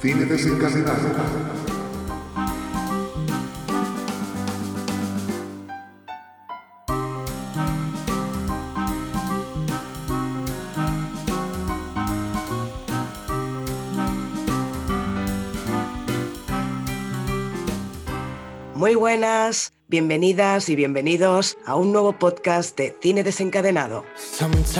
[0.00, 1.08] Cine desencadenado.
[18.74, 24.04] Muy buenas, bienvenidas y bienvenidos a un nuevo podcast de Cine Desencadenado.
[24.14, 24.76] Sometimes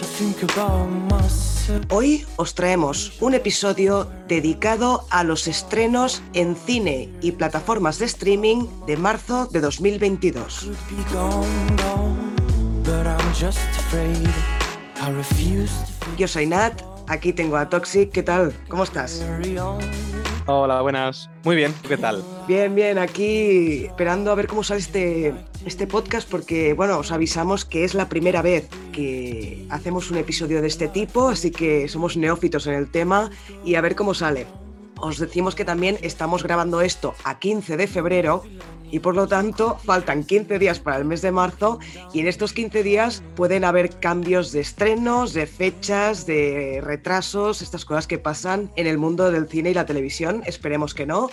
[0.00, 1.51] I think about myself.
[1.90, 8.66] Hoy os traemos un episodio dedicado a los estrenos en cine y plataformas de streaming
[8.86, 10.60] de marzo de 2022.
[10.60, 12.34] Could be gone, gone,
[12.82, 14.28] but I'm just afraid.
[15.00, 18.52] I refuse to Yo soy Nat, aquí tengo a Toxic, ¿qué tal?
[18.68, 19.22] ¿Cómo estás?
[20.46, 21.30] Hola, buenas.
[21.44, 22.24] Muy bien, ¿tú ¿qué tal?
[22.48, 25.32] Bien, bien, aquí esperando a ver cómo sale este,
[25.64, 30.60] este podcast porque, bueno, os avisamos que es la primera vez que hacemos un episodio
[30.60, 33.30] de este tipo, así que somos neófitos en el tema
[33.64, 34.46] y a ver cómo sale.
[34.96, 38.42] Os decimos que también estamos grabando esto a 15 de febrero
[38.92, 41.80] y por lo tanto faltan 15 días para el mes de marzo
[42.12, 47.84] y en estos 15 días pueden haber cambios de estrenos, de fechas, de retrasos, estas
[47.84, 50.42] cosas que pasan en el mundo del cine y la televisión.
[50.46, 51.30] Esperemos que no.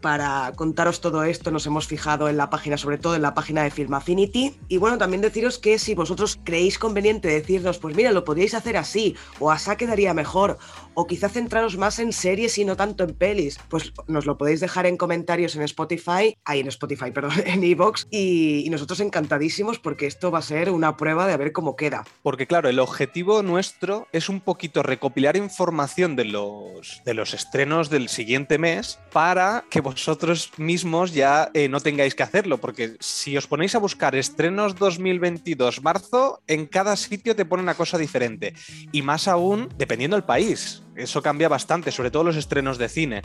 [0.00, 3.64] Para contaros todo esto nos hemos fijado en la página, sobre todo en la página
[3.64, 4.56] de Film Affinity.
[4.68, 8.76] Y bueno, también deciros que si vosotros creéis conveniente decirnos, pues mira, lo podríais hacer
[8.76, 10.58] así, o así quedaría mejor,
[10.98, 14.58] o quizá centraros más en series y no tanto en pelis, pues nos lo podéis
[14.58, 20.06] dejar en comentarios en Spotify, ahí en Spotify, perdón, en Evox, y, nosotros encantadísimos porque
[20.06, 22.04] esto va a ser una prueba de a ver cómo queda.
[22.22, 27.90] Porque claro, el objetivo nuestro es un poquito recopilar información de los, de los estrenos
[27.90, 32.58] del siguiente mes para que vosotros mismos ya eh, no tengáis que hacerlo.
[32.58, 37.74] Porque si os ponéis a buscar estrenos 2022 marzo, en cada sitio te pone una
[37.74, 38.54] cosa diferente.
[38.92, 40.82] Y más aún, dependiendo del país.
[40.98, 43.22] Eso cambia bastante, sobre todo los estrenos de cine.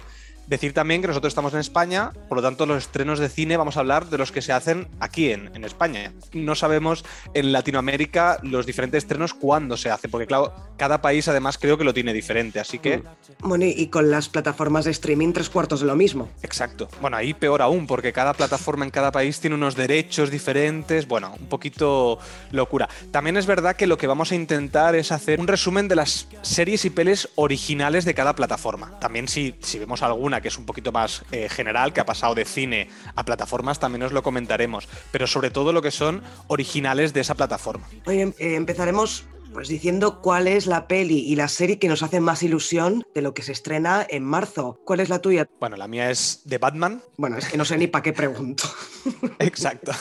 [0.47, 3.77] Decir también que nosotros estamos en España, por lo tanto los estrenos de cine vamos
[3.77, 6.11] a hablar de los que se hacen aquí en, en España.
[6.33, 11.57] No sabemos en Latinoamérica los diferentes estrenos cuándo se hacen, porque claro, cada país además
[11.57, 13.03] creo que lo tiene diferente, así que...
[13.39, 16.29] Bueno, y- y con las plataformas de streaming tres cuartos de lo mismo.
[16.41, 16.89] Exacto.
[17.01, 21.07] Bueno, ahí peor aún, porque cada plataforma en cada país tiene unos derechos diferentes.
[21.07, 22.19] Bueno, un poquito
[22.51, 22.89] locura.
[23.11, 26.27] También es verdad que lo que vamos a intentar es hacer un resumen de las
[26.41, 28.99] series y pelis originales de cada plataforma.
[28.99, 32.35] También si, si vemos alguna que es un poquito más eh, general, que ha pasado
[32.35, 34.87] de cine a plataformas, también os lo comentaremos.
[35.11, 37.87] Pero sobre todo lo que son originales de esa plataforma.
[38.05, 42.01] Hoy em- eh, empezaremos pues diciendo cuál es la peli y la serie que nos
[42.01, 44.79] hace más ilusión de lo que se estrena en marzo.
[44.83, 45.47] ¿Cuál es la tuya?
[45.59, 48.63] Bueno, la mía es de Batman, Bueno, es que no sé ni para qué pregunto.
[49.37, 49.91] Exacto.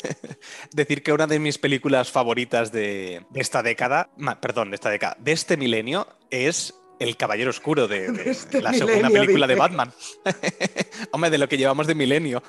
[0.72, 4.10] Decir que una de mis películas favoritas de, de esta década,
[4.42, 8.60] perdón, de esta década, de este milenio, es El Caballero Oscuro de, de- De este
[8.62, 9.54] la segunda milenio, película de.
[9.54, 9.92] Batman.
[11.12, 12.42] Hombre, de lo que llevamos de milenio.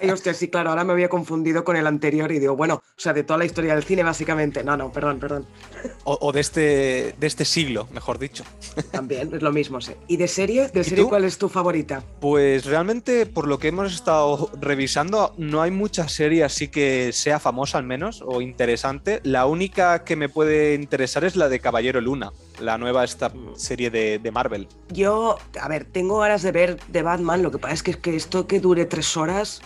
[0.00, 3.00] Ay, hostia, sí, claro, ahora me había confundido con el anterior y digo, bueno, o
[3.00, 4.62] sea, de toda la historia del cine, básicamente.
[4.64, 5.46] No, no, perdón, perdón.
[6.04, 8.44] O, o de, este, de este siglo, mejor dicho.
[8.90, 9.92] También es lo mismo, sí.
[10.08, 10.68] ¿Y de serie?
[10.68, 11.08] ¿De ¿Y serie tú?
[11.10, 12.02] cuál es tu favorita?
[12.20, 17.38] Pues realmente, por lo que hemos estado revisando, no hay mucha serie así que sea
[17.40, 19.20] famosa al menos o interesante.
[19.24, 23.90] La única que me puede interesar es la de Caballero Luna, la nueva esta serie
[23.90, 24.68] de, de Marvel.
[24.88, 28.16] Yo, a ver, tengo ganas de ver de Batman, lo que pasa es que, que
[28.16, 29.62] esto que dure tres horas,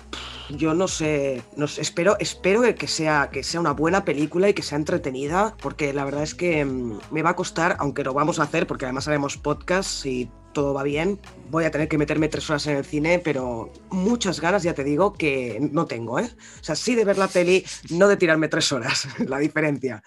[0.51, 4.55] yo no sé, no sé, espero, espero que sea, que sea una buena película y
[4.55, 8.15] que sea entretenida, porque la verdad es que mm, me va a costar, aunque lo
[8.15, 11.21] vamos a hacer, porque además haremos podcast y todo va bien,
[11.51, 14.85] voy a tener que meterme tres horas en el cine, pero muchas ganas, ya te
[14.85, 16.31] digo, que no tengo, ¿eh?
[16.61, 20.03] O sea, sí de ver la peli, no de tirarme tres horas, la diferencia.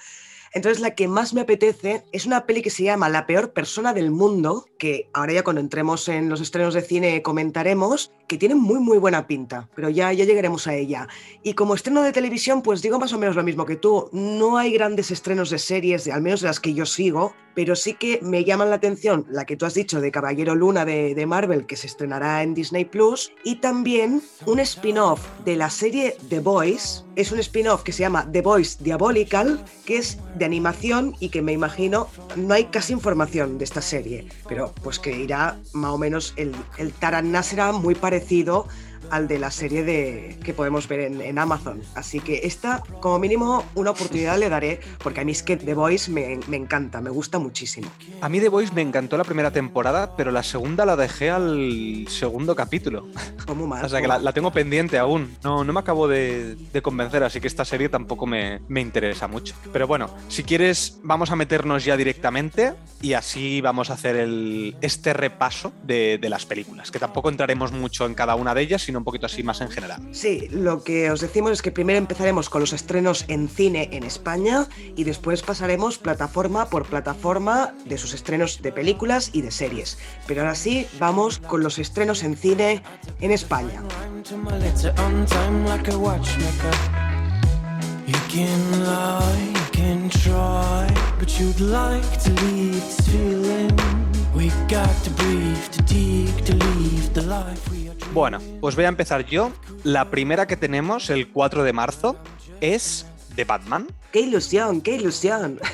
[0.58, 3.94] Entonces la que más me apetece es una peli que se llama La peor persona
[3.94, 8.56] del mundo, que ahora ya cuando entremos en los estrenos de cine comentaremos, que tiene
[8.56, 11.08] muy muy buena pinta, pero ya, ya llegaremos a ella.
[11.44, 14.58] Y como estreno de televisión, pues digo más o menos lo mismo que tú, no
[14.58, 18.20] hay grandes estrenos de series, al menos de las que yo sigo, pero sí que
[18.22, 21.76] me llaman la atención la que tú has dicho de Caballero Luna de, Marvel, que
[21.76, 27.32] se estrenará en Disney Plus, y también un spin-off de la serie The Boys, es
[27.32, 31.52] un spin-off que se llama The Boys Diabolical, que es de animación y que me
[31.52, 36.36] imagino no hay casi información de esta serie, pero pues que irá más o menos
[36.36, 36.94] el, el
[37.42, 38.68] será muy parecido
[39.12, 41.82] al de la serie de, que podemos ver en, en Amazon.
[41.96, 45.74] Así que esta, como mínimo, una oportunidad le daré, porque a mí es que The
[45.74, 47.90] Voice me, me encanta, me gusta muchísimo.
[48.22, 52.06] A mí The Voice me encantó la primera temporada, pero la segunda la dejé al
[52.10, 53.08] segundo capítulo.
[53.46, 53.84] ¿Cómo más?
[53.88, 55.38] O sea que la, la tengo pendiente aún.
[55.44, 59.28] No, no me acabo de, de convencer, así que esta serie tampoco me, me interesa
[59.28, 59.56] mucho.
[59.72, 64.76] Pero bueno, si quieres, vamos a meternos ya directamente y así vamos a hacer el,
[64.82, 68.82] este repaso de, de las películas, que tampoco entraremos mucho en cada una de ellas,
[68.82, 70.02] sino un poquito así más en general.
[70.12, 74.04] Sí, lo que os decimos es que primero empezaremos con los estrenos en cine en
[74.04, 79.98] España y después pasaremos plataforma por plataforma de sus estrenos de películas y de series.
[80.26, 82.84] Pero ahora sí, vamos con los estrenos en cine
[83.22, 83.82] en España.
[83.82, 87.08] Rhyme to my letter on time like a watchmaker.
[88.08, 90.88] You can lie, you can try,
[91.20, 93.72] but you'd like to leave this feeling.
[94.34, 97.87] We got to breathe, to dig, to leave the life we.
[98.18, 99.54] Bueno, pues voy a empezar yo.
[99.84, 102.18] La primera que tenemos, el 4 de marzo,
[102.62, 103.06] es
[103.36, 103.86] de Batman.
[104.12, 105.60] ¡Qué ilusión, qué ilusión!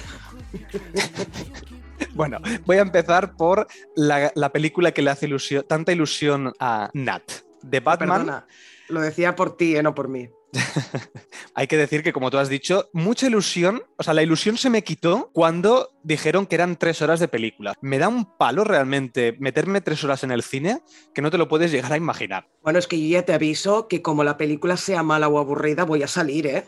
[2.16, 6.92] Bueno, voy a empezar por la, la película que le hace ilusión, tanta ilusión a
[6.94, 7.24] Nat.
[7.64, 8.48] De Batman, Perdona,
[8.90, 10.30] lo decía por ti, eh, no por mí.
[11.56, 14.70] hay que decir que, como tú has dicho, mucha ilusión, o sea, la ilusión se
[14.70, 17.74] me quitó cuando dijeron que eran tres horas de película.
[17.82, 20.82] Me da un palo realmente meterme tres horas en el cine
[21.14, 22.48] que no te lo puedes llegar a imaginar.
[22.62, 25.84] Bueno, es que yo ya te aviso que como la película sea mala o aburrida,
[25.84, 26.66] voy a salir, ¿eh?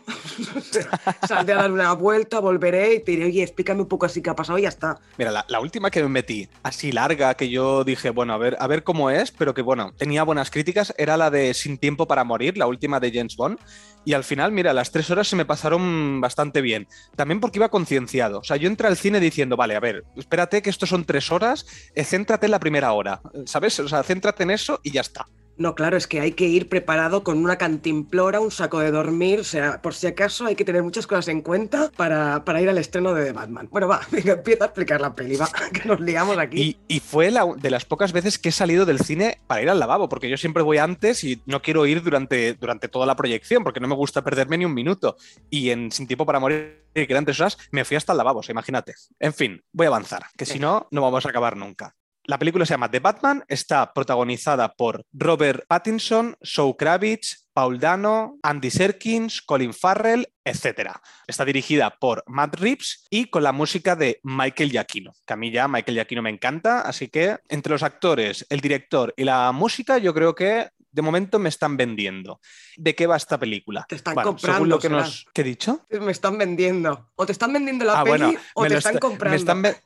[1.26, 4.30] Saldré a dar una vuelta, volveré y te diré, oye, explícame un poco así qué
[4.30, 4.98] ha pasado y ya está.
[5.16, 8.56] Mira, la, la última que me metí, así larga, que yo dije, bueno, a ver,
[8.60, 12.06] a ver cómo es, pero que bueno, tenía buenas críticas, era la de Sin tiempo
[12.06, 13.58] para morir, la última de James Bond.
[14.06, 16.86] Y al final, mira, las tres horas se me pasaron bastante bien.
[17.16, 18.38] También porque iba concienciado.
[18.38, 21.32] O sea, yo entré al cine diciendo, vale, a ver, espérate que esto son tres
[21.32, 23.80] horas, eh, céntrate en la primera hora, ¿sabes?
[23.80, 25.26] O sea, céntrate en eso y ya está.
[25.58, 29.40] No, claro, es que hay que ir preparado con una cantimplora, un saco de dormir,
[29.40, 32.68] o sea, por si acaso hay que tener muchas cosas en cuenta para, para ir
[32.68, 33.68] al estreno de The Batman.
[33.70, 36.60] Bueno, va, empieza a explicar la peli, va, que nos liamos aquí.
[36.60, 39.70] Y, y fue la, de las pocas veces que he salido del cine para ir
[39.70, 43.16] al lavabo, porque yo siempre voy antes y no quiero ir durante, durante toda la
[43.16, 45.16] proyección, porque no me gusta perderme ni un minuto.
[45.48, 48.40] Y en Sin Tiempo para Morir, que eran tres horas, me fui hasta el lavabo,
[48.40, 48.94] o sea, imagínate.
[49.18, 51.94] En fin, voy a avanzar, que si no, no vamos a acabar nunca.
[52.28, 58.36] La película se llama The Batman, está protagonizada por Robert Pattinson, Zoe Kravitz, Paul Dano,
[58.42, 60.90] Andy Serkins, Colin Farrell, etc.
[61.28, 65.52] Está dirigida por Matt Reeves y con la música de Michael Giacchino, que a mí
[65.52, 69.98] ya Michael Giacchino me encanta, así que entre los actores, el director y la música
[69.98, 72.40] yo creo que de momento me están vendiendo.
[72.78, 73.84] ¿De qué va esta película?
[73.86, 75.00] Te están Bueno, comprando, según lo que será.
[75.02, 75.26] nos...
[75.34, 75.84] ¿Qué he dicho?
[75.90, 77.10] Me están vendiendo.
[77.16, 79.32] O te están vendiendo la Ah, peli bueno, o te están está- comprando.
[79.32, 79.76] Me están,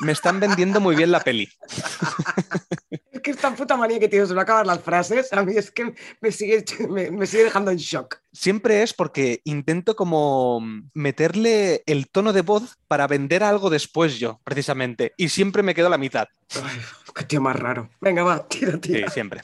[0.00, 1.48] me están vendiendo muy bien la peli.
[3.10, 5.92] Es que esta puta manía que tienes no acabar las frases, a mí es que
[6.20, 8.20] me sigue, me, me sigue dejando en shock.
[8.32, 10.60] Siempre es porque intento como
[10.94, 15.14] meterle el tono de voz para vender algo después yo, precisamente.
[15.16, 16.28] Y siempre me quedo a la mitad.
[16.54, 16.78] Ay,
[17.18, 17.90] qué tío más raro.
[18.00, 19.10] Venga, va, tira, Sí, tira.
[19.10, 19.42] siempre.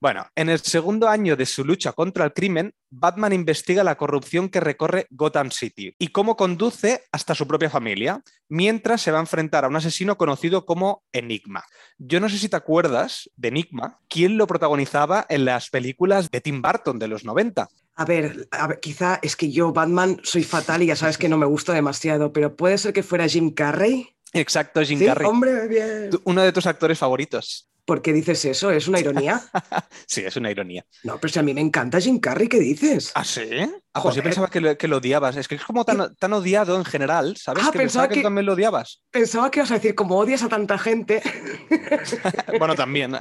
[0.00, 4.48] Bueno, en el segundo año de su lucha contra el crimen, Batman investiga la corrupción
[4.48, 9.22] que recorre Gotham City y cómo conduce hasta su propia familia, mientras se va a
[9.22, 11.64] enfrentar a un asesino conocido como Enigma.
[11.98, 16.40] Yo no sé si te acuerdas de Enigma, quién lo protagonizaba en las películas de
[16.40, 17.68] Tim Burton de los 90.
[17.96, 21.28] A ver, a ver, quizá es que yo, Batman, soy fatal y ya sabes que
[21.28, 24.14] no me gusta demasiado, pero puede ser que fuera Jim Carrey.
[24.32, 25.26] Exacto, Jim Sí, Carrey.
[25.26, 26.10] hombre, bien.
[26.24, 27.68] Uno de tus actores favoritos.
[27.84, 28.70] ¿Por qué dices eso?
[28.70, 29.40] ¿Es una ironía?
[30.06, 30.84] Sí, es una ironía.
[31.04, 33.12] No, pero si a mí me encanta Jim Carrey, ¿qué dices?
[33.14, 33.48] ¿Ah, sí?
[33.94, 35.36] Ah, pues yo pensaba que lo, que lo odiabas.
[35.36, 37.64] Es que es como tan, tan odiado en general, ¿sabes?
[37.66, 39.02] Ah, que pensaba pensaba que, también lo odiabas.
[39.10, 41.22] Pensaba que ibas a decir, como odias a tanta gente.
[42.58, 43.14] bueno, también.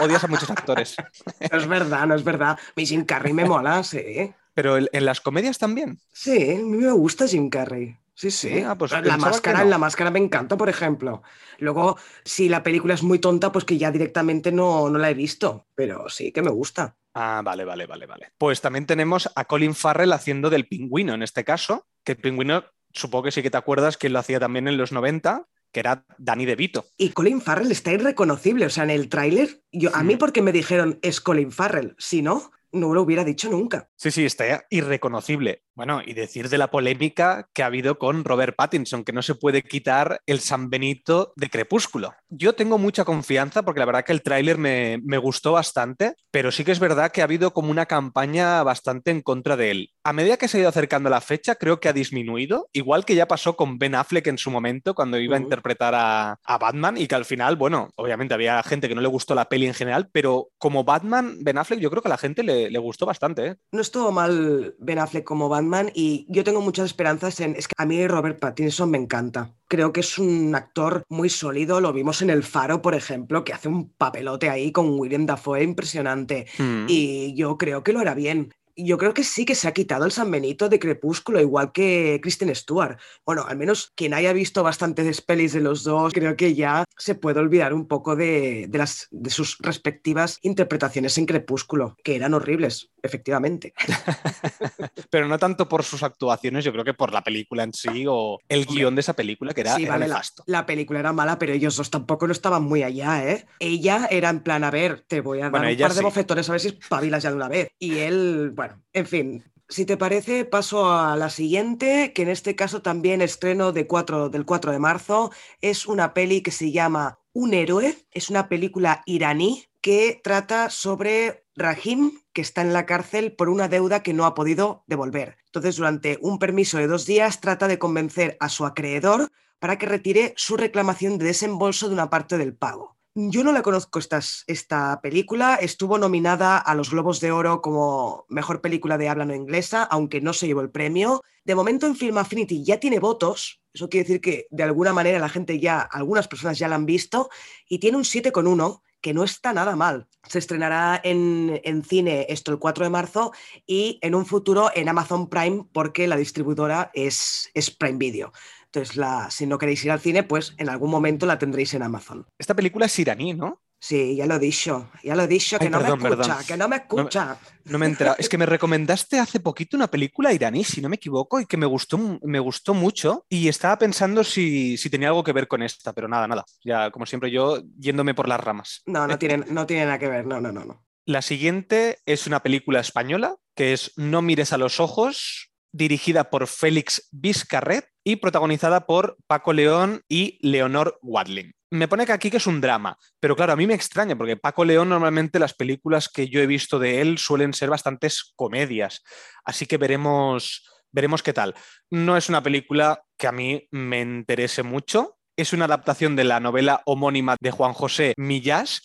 [0.00, 0.96] Odias a muchos actores.
[1.52, 2.58] No es verdad, no es verdad.
[2.76, 4.32] Mi Jim Carrey me mola, sí.
[4.54, 5.98] Pero el- en las comedias también.
[6.12, 7.96] Sí, a mí me gusta Jim Carrey.
[8.14, 8.48] Sí, sí.
[8.48, 9.70] Sí, ah, pues la máscara, no.
[9.70, 11.22] la máscara me encanta, por ejemplo.
[11.58, 15.14] Luego, si la película es muy tonta, pues que ya directamente no, no la he
[15.14, 15.66] visto.
[15.74, 16.96] Pero sí que me gusta.
[17.14, 18.32] Ah, vale, vale, vale, vale.
[18.38, 22.64] Pues también tenemos a Colin Farrell haciendo del pingüino en este caso, que el pingüino,
[22.92, 26.04] supongo que sí que te acuerdas que lo hacía también en los 90, que era
[26.18, 26.86] Danny DeVito.
[26.96, 28.66] Y Colin Farrell está irreconocible.
[28.66, 31.96] O sea, en el tráiler, yo, a mí porque me dijeron es Colin Farrell.
[31.98, 33.88] Si no, no lo hubiera dicho nunca.
[33.96, 35.62] Sí, sí, está irreconocible.
[35.74, 39.34] Bueno, y decir de la polémica que ha habido con Robert Pattinson, que no se
[39.34, 42.14] puede quitar el San Benito de Crepúsculo.
[42.28, 46.52] Yo tengo mucha confianza porque la verdad que el tráiler me, me gustó bastante, pero
[46.52, 49.93] sí que es verdad que ha habido como una campaña bastante en contra de él.
[50.04, 53.14] A medida que se ha ido acercando la fecha, creo que ha disminuido, igual que
[53.14, 56.98] ya pasó con Ben Affleck en su momento cuando iba a interpretar a, a Batman
[56.98, 59.74] y que al final, bueno, obviamente había gente que no le gustó la peli en
[59.74, 63.06] general, pero como Batman, Ben Affleck yo creo que a la gente le, le gustó
[63.06, 63.46] bastante.
[63.46, 63.56] ¿eh?
[63.72, 67.56] No estuvo mal Ben Affleck como Batman y yo tengo muchas esperanzas en...
[67.56, 69.54] Es que a mí Robert Pattinson me encanta.
[69.68, 71.80] Creo que es un actor muy sólido.
[71.80, 75.62] Lo vimos en El Faro, por ejemplo, que hace un papelote ahí con William Dafoe
[75.62, 76.46] impresionante.
[76.58, 76.86] Mm.
[76.88, 78.52] Y yo creo que lo hará bien.
[78.76, 82.18] Yo creo que sí que se ha quitado el San Benito de Crepúsculo, igual que
[82.22, 82.98] Kristen Stewart.
[83.24, 87.14] Bueno, al menos quien haya visto bastantes pelis de los dos, creo que ya se
[87.14, 92.34] puede olvidar un poco de, de las, de sus respectivas interpretaciones en Crepúsculo, que eran
[92.34, 93.74] horribles, efectivamente.
[95.10, 98.38] Pero no tanto por sus actuaciones, yo creo que por la película en sí o
[98.48, 101.38] el guion de esa película que era, sí, era vale, la, la película era mala,
[101.38, 103.46] pero ellos dos tampoco no estaban muy allá, ¿eh?
[103.58, 106.04] Ella era en plan, a ver, te voy a dar Bueno, un par de sí.
[106.04, 107.68] bofetones a ver si espabilas ya de una vez.
[107.78, 109.44] Y él, bueno, en fin.
[109.68, 114.28] Si te parece, paso a la siguiente, que en este caso también estreno de 4,
[114.28, 115.32] del 4 de marzo.
[115.60, 117.96] Es una peli que se llama Un héroe.
[118.10, 123.68] Es una película iraní que trata sobre Rahim, que está en la cárcel por una
[123.68, 125.38] deuda que no ha podido devolver.
[125.46, 129.86] Entonces, durante un permiso de dos días, trata de convencer a su acreedor para que
[129.86, 132.93] retire su reclamación de desembolso de una parte del pago.
[133.16, 138.60] Yo no la conozco esta película, estuvo nominada a los Globos de Oro como mejor
[138.60, 141.22] película de habla no inglesa, aunque no se llevó el premio.
[141.44, 145.20] De momento en Film Affinity ya tiene votos, eso quiere decir que de alguna manera
[145.20, 147.30] la gente ya, algunas personas ya la han visto,
[147.68, 150.08] y tiene un 7,1, que no está nada mal.
[150.26, 153.32] Se estrenará en, en cine esto el 4 de marzo
[153.66, 158.32] y en un futuro en Amazon Prime porque la distribuidora es, es Prime Video.
[158.74, 161.84] Entonces, la, si no queréis ir al cine, pues en algún momento la tendréis en
[161.84, 162.26] Amazon.
[162.36, 163.62] Esta película es iraní, ¿no?
[163.78, 166.28] Sí, ya lo he dicho, ya lo he dicho, que Ay, no perdón, me escucha,
[166.28, 166.46] perdón.
[166.48, 167.38] que no me escucha.
[167.66, 168.16] No me he enterado.
[168.18, 171.56] Es que me recomendaste hace poquito una película iraní, si no me equivoco, y que
[171.56, 173.24] me gustó, me gustó mucho.
[173.28, 176.44] Y estaba pensando si, si tenía algo que ver con esta, pero nada, nada.
[176.64, 178.82] Ya, como siempre, yo yéndome por las ramas.
[178.86, 180.84] No, no tiene, no tiene nada que ver, no, no, no, no.
[181.06, 186.46] La siguiente es una película española que es No mires a los ojos, dirigida por
[186.46, 191.52] Félix Vizcarret y protagonizada por Paco León y Leonor Wadling.
[191.70, 194.36] Me pone que aquí que es un drama, pero claro, a mí me extraña porque
[194.36, 199.02] Paco León normalmente las películas que yo he visto de él suelen ser bastantes comedias,
[199.44, 201.56] así que veremos, veremos qué tal.
[201.90, 206.38] No es una película que a mí me interese mucho, es una adaptación de la
[206.38, 208.82] novela homónima de Juan José Millás.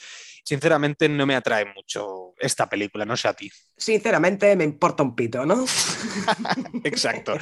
[0.50, 3.52] Sinceramente no me atrae mucho esta película, no sé a ti.
[3.78, 5.64] Sinceramente, me importa un pito, ¿no?
[6.84, 7.34] Exacto.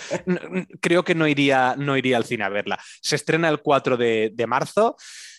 [0.82, 2.78] Creo que no iría, no iría al cine a verla.
[3.02, 4.98] Se estrena el 4 de, de marzo.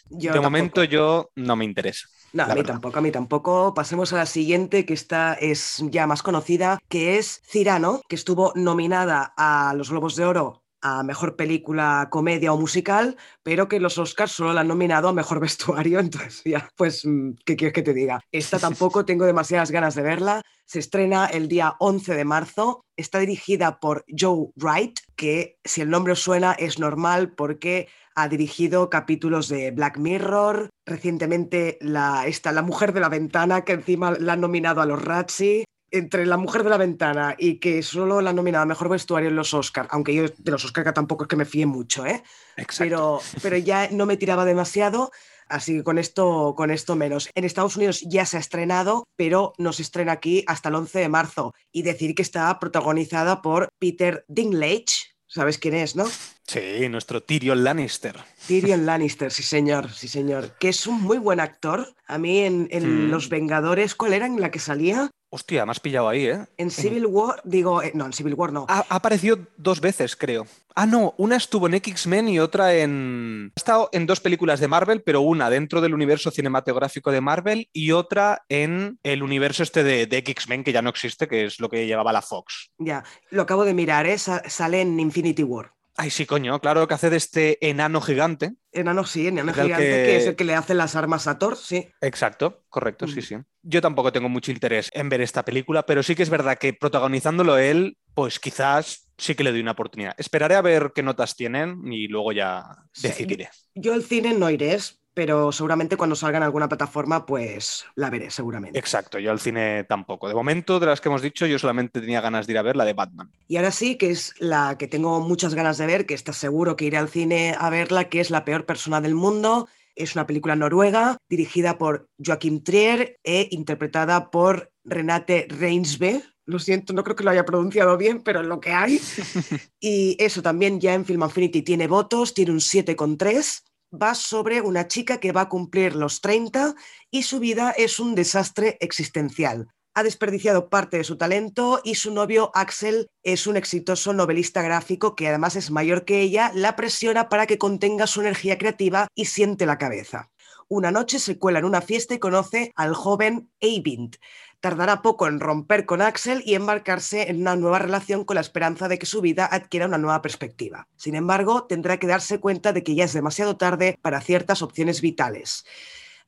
[0.08, 0.42] Yo de tampoco.
[0.42, 2.08] momento yo no me interesa.
[2.32, 2.72] No, a mí verdad.
[2.72, 3.74] tampoco, a mí tampoco.
[3.74, 8.54] Pasemos a la siguiente, que esta es ya más conocida, que es Cirano, que estuvo
[8.54, 13.98] nominada a los Globos de Oro a Mejor Película, Comedia o Musical, pero que los
[13.98, 17.82] Oscars solo la han nominado a Mejor Vestuario, entonces ya, pues, mm, ¿qué quieres que
[17.82, 18.20] te diga?
[18.32, 20.42] Esta tampoco tengo demasiadas ganas de verla.
[20.64, 22.84] Se estrena el día 11 de marzo.
[22.96, 28.28] Está dirigida por Joe Wright, que si el nombre os suena es normal porque ha
[28.28, 34.10] dirigido capítulos de Black Mirror, recientemente la, esta, la Mujer de la Ventana, que encima
[34.18, 35.64] la han nominado a los Razzie.
[35.90, 39.30] Entre La Mujer de la Ventana y que solo la han nominado a Mejor Vestuario
[39.30, 42.22] en los Oscars, aunque yo de los Oscars tampoco es que me fíe mucho, ¿eh?
[42.56, 42.84] Exacto.
[42.84, 45.10] pero, pero ya no me tiraba demasiado,
[45.48, 47.30] así que con esto, con esto menos.
[47.34, 50.98] En Estados Unidos ya se ha estrenado, pero no se estrena aquí hasta el 11
[50.98, 51.54] de marzo.
[51.72, 56.06] Y decir que está protagonizada por Peter Dinklage, ¿sabes quién es, no?
[56.46, 58.16] Sí, nuestro Tyrion Lannister.
[58.46, 61.94] Tyrion Lannister, sí señor, sí señor, que es un muy buen actor.
[62.06, 63.10] A mí en, en Mm.
[63.10, 65.10] Los Vengadores, ¿cuál era en la que salía?
[65.30, 66.46] Hostia, me has pillado ahí, ¿eh?
[66.56, 68.64] En Civil War, digo, eh, no, en Civil War no.
[68.68, 70.46] Ha, ha aparecido dos veces, creo.
[70.74, 73.52] Ah, no, una estuvo en X-Men y otra en...
[73.54, 77.68] Ha estado en dos películas de Marvel, pero una dentro del universo cinematográfico de Marvel
[77.74, 81.60] y otra en el universo este de, de X-Men, que ya no existe, que es
[81.60, 82.70] lo que llevaba la Fox.
[82.78, 84.16] Ya, lo acabo de mirar, ¿eh?
[84.16, 85.72] Sa- sale en Infinity War.
[86.00, 88.52] Ay, sí, coño, claro que hace de este enano gigante.
[88.80, 90.16] Enano, sí, enano gigante, que- que...
[90.16, 91.88] es el que le hace las armas a Thor, sí.
[92.00, 93.22] Exacto, correcto, sí, Mm.
[93.22, 93.36] sí.
[93.62, 96.72] Yo tampoco tengo mucho interés en ver esta película, pero sí que es verdad que
[96.72, 100.14] protagonizándolo él, pues quizás sí que le doy una oportunidad.
[100.16, 103.50] Esperaré a ver qué notas tienen y luego ya Sí, decidiré.
[103.74, 104.78] Yo al cine no iré,
[105.18, 108.78] pero seguramente cuando salga en alguna plataforma, pues la veré, seguramente.
[108.78, 110.28] Exacto, yo al cine tampoco.
[110.28, 112.76] De momento, de las que hemos dicho, yo solamente tenía ganas de ir a ver
[112.76, 113.28] la de Batman.
[113.48, 116.76] Y ahora sí, que es la que tengo muchas ganas de ver, que está seguro
[116.76, 119.68] que iré al cine a verla, que es La peor persona del mundo.
[119.96, 126.22] Es una película noruega dirigida por Joachim Trier e interpretada por Renate Reinsve.
[126.44, 129.00] Lo siento, no creo que lo haya pronunciado bien, pero es lo que hay.
[129.80, 133.64] Y eso también ya en Film Affinity tiene votos, tiene un 7,3.
[133.90, 136.74] Va sobre una chica que va a cumplir los 30
[137.10, 139.68] y su vida es un desastre existencial
[139.98, 145.16] ha desperdiciado parte de su talento y su novio Axel es un exitoso novelista gráfico
[145.16, 149.24] que además es mayor que ella, la presiona para que contenga su energía creativa y
[149.24, 150.30] siente la cabeza.
[150.68, 154.18] Una noche se cuela en una fiesta y conoce al joven Eivind.
[154.60, 158.88] Tardará poco en romper con Axel y embarcarse en una nueva relación con la esperanza
[158.88, 160.88] de que su vida adquiera una nueva perspectiva.
[160.96, 165.00] Sin embargo, tendrá que darse cuenta de que ya es demasiado tarde para ciertas opciones
[165.00, 165.64] vitales.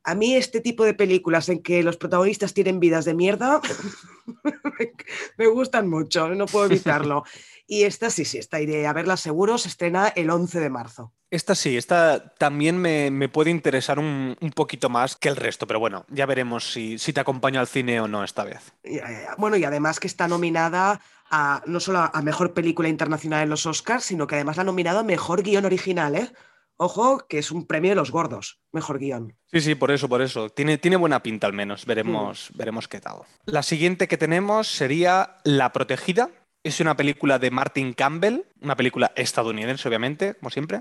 [0.03, 3.61] A mí este tipo de películas en que los protagonistas tienen vidas de mierda
[5.37, 7.23] me gustan mucho, no puedo evitarlo.
[7.67, 11.13] Y esta sí, sí, esta iré a verla seguro, se estrena el 11 de marzo.
[11.29, 16.05] Esta sí, esta también me, puede interesar un, poquito más que el resto, pero bueno,
[16.09, 18.73] ya veremos si, te acompaño al cine o no esta vez.
[19.37, 23.65] Bueno, y además que está nominada a, no solo a Mejor Película Internacional en los
[23.65, 26.31] Oscars, sino que además la ha nominado a Mejor Guión Original, ¿eh?
[26.83, 29.37] Ojo, que es un premio de los gordos, mejor guion.
[29.51, 30.49] Sí, sí, por eso, por eso.
[30.49, 31.85] Tiene, tiene buena pinta al menos.
[31.85, 32.57] Veremos, mm.
[32.57, 33.17] veremos qué tal.
[33.45, 36.31] La siguiente que tenemos sería La Protegida.
[36.63, 40.79] Es una película de Martin Campbell, una película estadounidense, obviamente, como siempre.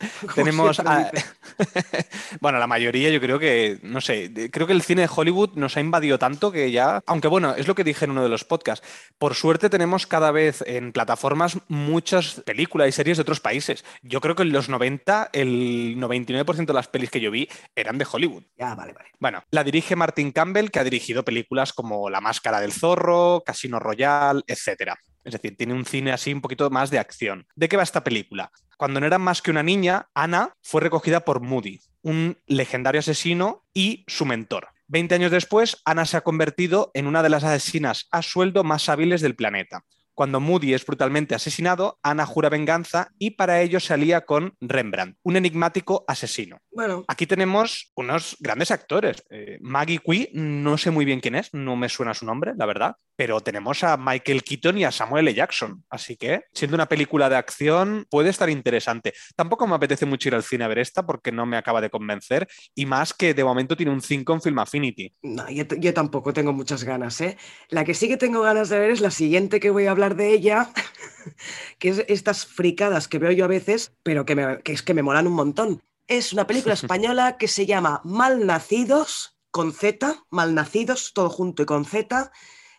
[0.34, 0.80] Tenemos
[2.40, 5.76] bueno, la mayoría yo creo que, no sé, creo que el cine de Hollywood nos
[5.76, 8.44] ha invadido tanto que ya, aunque bueno, es lo que dije en uno de los
[8.44, 8.86] podcasts,
[9.18, 13.84] por suerte tenemos cada vez en plataformas muchas películas y series de otros países.
[14.02, 17.98] Yo creo que en los 90 el 99% de las pelis que yo vi eran
[17.98, 18.44] de Hollywood.
[18.56, 19.10] Ya, vale, vale.
[19.18, 23.80] Bueno, la dirige Martin Campbell, que ha dirigido películas como La Máscara del Zorro, Casino
[23.80, 24.98] Royale, etcétera.
[25.24, 27.46] Es decir, tiene un cine así un poquito más de acción.
[27.54, 28.50] ¿De qué va esta película?
[28.76, 33.64] Cuando no era más que una niña, Ana fue recogida por Moody, un legendario asesino
[33.74, 34.68] y su mentor.
[34.86, 38.88] Veinte años después, Ana se ha convertido en una de las asesinas a sueldo más
[38.88, 39.84] hábiles del planeta.
[40.18, 45.16] Cuando Moody es brutalmente asesinado, Ana jura venganza y para ello se alía con Rembrandt,
[45.22, 46.58] un enigmático asesino.
[46.72, 47.04] Bueno.
[47.06, 49.22] Aquí tenemos unos grandes actores.
[49.30, 52.66] Eh, Maggie Quee, no sé muy bien quién es, no me suena su nombre, la
[52.66, 55.34] verdad, pero tenemos a Michael Keaton y a Samuel L.
[55.34, 55.84] Jackson.
[55.88, 59.12] Así que, siendo una película de acción, puede estar interesante.
[59.36, 61.90] Tampoco me apetece mucho ir al cine a ver esta porque no me acaba de
[61.90, 65.14] convencer y más que de momento tiene un 5 en Film Affinity.
[65.22, 67.36] No, yo, yo tampoco tengo muchas ganas, ¿eh?
[67.68, 70.07] La que sí que tengo ganas de ver es la siguiente que voy a hablar
[70.14, 70.70] de ella,
[71.78, 75.26] que es estas fricadas que veo yo a veces, pero que, es que me molan
[75.26, 75.82] un montón.
[76.06, 81.84] Es una película española que se llama Malnacidos, con Z, Malnacidos, todo junto y con
[81.84, 82.30] Z,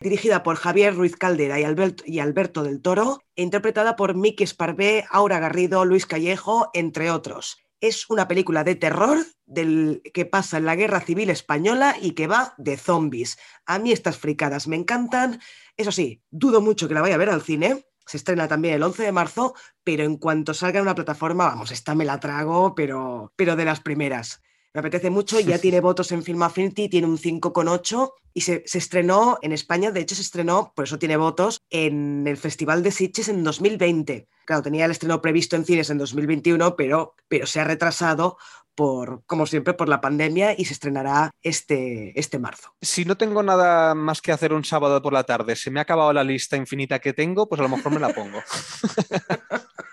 [0.02, 4.44] dirigida por Javier Ruiz Caldera y Alberto, y Alberto del Toro, e interpretada por Miki
[4.44, 7.58] Esparvé, Aura Garrido, Luis Callejo, entre otros.
[7.82, 12.28] Es una película de terror del, que pasa en la Guerra Civil Española y que
[12.28, 13.38] va de zombies.
[13.66, 15.40] A mí estas fricadas me encantan.
[15.78, 17.86] Eso sí, dudo mucho que la vaya a ver al cine.
[18.06, 21.72] Se estrena también el 11 de marzo, pero en cuanto salga en una plataforma, vamos,
[21.72, 24.42] esta me la trago, pero, pero de las primeras.
[24.74, 28.78] Me apetece mucho, ya tiene votos en Film Affinity, tiene un 5,8 y se, se,
[28.78, 32.92] estrenó en España, de hecho se estrenó, por eso tiene votos, en el Festival de
[32.92, 34.28] Sitges en 2020.
[34.46, 38.38] Claro, tenía el estreno previsto en cines en 2021, pero, pero se ha retrasado
[38.80, 42.74] por, como siempre, por la pandemia y se estrenará este, este marzo.
[42.82, 45.84] Si no tengo nada más que hacer un sábado por la tarde, se me ha
[45.84, 48.40] acabado la lista infinita que tengo, pues a lo mejor me la pongo.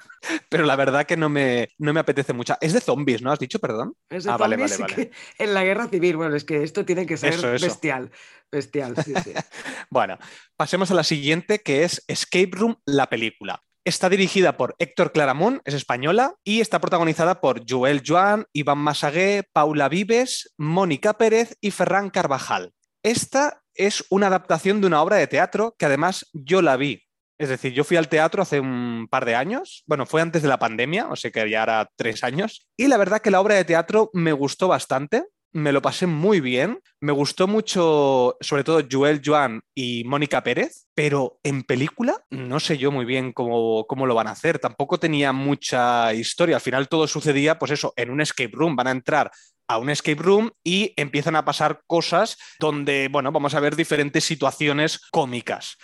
[0.49, 2.57] Pero la verdad que no me, no me apetece mucho.
[2.61, 3.33] Es de zombies, ¿no?
[3.33, 3.95] ¿Has dicho, perdón?
[4.09, 6.17] Es de ah, zombies vale, vale, en la guerra civil.
[6.17, 8.11] Bueno, es que esto tiene que ser bestial.
[8.51, 9.33] Bestial, sí, sí.
[9.91, 10.19] bueno,
[10.57, 13.63] pasemos a la siguiente, que es Escape Room, la película.
[13.85, 19.45] Está dirigida por Héctor Claramón, es española, y está protagonizada por Joel Joan, Iván Masagué,
[19.53, 22.73] Paula Vives, Mónica Pérez y Ferran Carvajal.
[23.05, 27.06] Esta es una adaptación de una obra de teatro que además yo la vi.
[27.39, 30.49] Es decir, yo fui al teatro hace un par de años, bueno, fue antes de
[30.49, 33.57] la pandemia, o sea que ya era tres años, y la verdad que la obra
[33.57, 35.25] de teatro me gustó bastante,
[35.57, 36.81] me lo pasé muy bien.
[37.01, 42.77] Me gustó mucho, sobre todo, Joel Joan y Mónica Pérez, pero en película no sé
[42.77, 44.59] yo muy bien cómo, cómo, lo van a hacer.
[44.59, 46.57] Tampoco tenía mucha historia.
[46.57, 48.77] Al final todo sucedía, pues eso, en un escape room.
[48.77, 49.31] Van a entrar
[49.67, 54.25] a un escape room y empiezan a pasar cosas donde, bueno, vamos a ver diferentes
[54.25, 55.79] situaciones cómicas.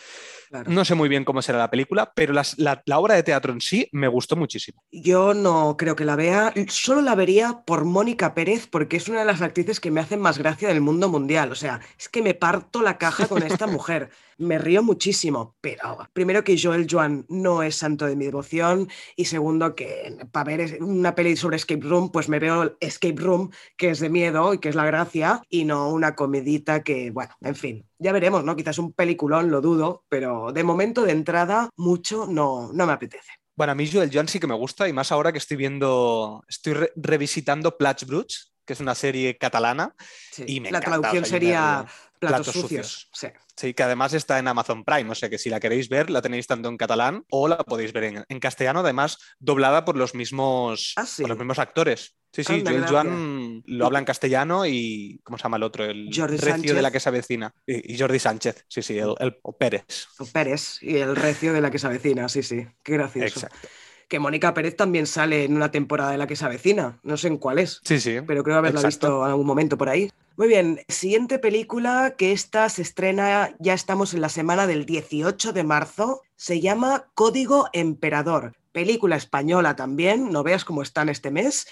[0.67, 3.89] No sé muy bien cómo será la película, pero la, obra de teatro en sí
[3.93, 4.83] me gustó muchísimo.
[4.91, 9.21] Yo no creo que la vea, solo la vería por Mónica Pérez, porque es una
[9.21, 11.53] de las actrices que me hacen más gracia del mundo mundial.
[11.53, 14.11] O sea, es que me parto la caja con esta mujer.
[14.39, 19.27] Me río muchísimo, pero primero que Joel Joan no es santo de mi devoción y
[19.27, 23.91] segundo que para ver una peli sobre escape room, pues me veo escape room, que
[23.91, 27.55] es de miedo y que es la gracia, y no una comedita que, bueno, en
[27.55, 28.57] fin, Ya veremos, ¿no?
[28.57, 33.31] Quizás un peliculón, lo dudo, pero de momento de entrada mucho no, no me apetece.
[33.55, 36.43] Bueno, a mí Joel Joan sí que me gusta y más ahora que estoy viendo,
[36.49, 39.95] estoy re- revisitando Plats Bruts, que es una serie catalana.
[40.33, 40.45] Sí.
[40.47, 41.87] Y me La encanta, traducción o sea, sería.
[42.29, 43.09] Platos, Platos sucios.
[43.11, 43.11] sucios.
[43.13, 43.27] Sí.
[43.57, 46.23] Sí, que además está en Amazon Prime, o sea que si la queréis ver, la
[46.23, 50.15] tenéis tanto en catalán o la podéis ver en, en castellano, además doblada por los
[50.15, 51.23] mismos, Ah, sí.
[51.23, 52.17] por los mismos actores.
[52.33, 52.87] Sí, sí, Joel.
[52.87, 55.85] Joan lo habla en castellano y ¿cómo se llama el otro?
[55.85, 56.75] El Jordi recio Sánchez.
[56.75, 57.55] de la que se avecina.
[57.67, 59.85] Y, y Jordi Sánchez, sí, sí, el, el- o Pérez.
[60.19, 62.67] O Pérez y el recio de la que se avecina, sí, sí.
[62.83, 63.27] Qué gracioso.
[63.27, 63.69] Exacto.
[64.13, 66.99] Que Mónica Pérez también sale en una temporada de la que se avecina.
[67.03, 67.81] No sé en cuál es.
[67.83, 68.19] Sí, sí.
[68.27, 69.07] pero creo haberla Exacto.
[69.07, 70.13] visto en algún momento por ahí.
[70.37, 75.55] Muy bien, siguiente película que esta se estrena, ya estamos en la semana del 18
[75.55, 81.67] de marzo, se llama Código Emperador, película española también, no veas cómo están este mes,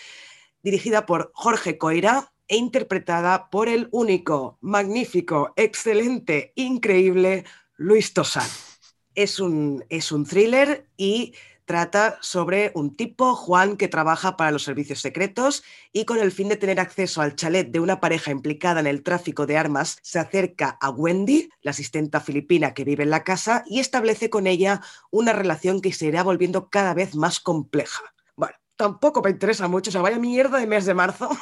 [0.62, 7.44] dirigida por Jorge Coira e interpretada por el único, magnífico, excelente, increíble
[7.76, 8.48] Luis Tosar.
[9.14, 11.34] Es un, es un thriller y
[11.70, 16.48] trata sobre un tipo, Juan, que trabaja para los servicios secretos y con el fin
[16.48, 20.18] de tener acceso al chalet de una pareja implicada en el tráfico de armas, se
[20.18, 24.80] acerca a Wendy, la asistenta filipina que vive en la casa, y establece con ella
[25.12, 28.02] una relación que se irá volviendo cada vez más compleja.
[28.34, 31.28] Bueno, tampoco me interesa mucho, o sea, vaya mierda de mes de marzo.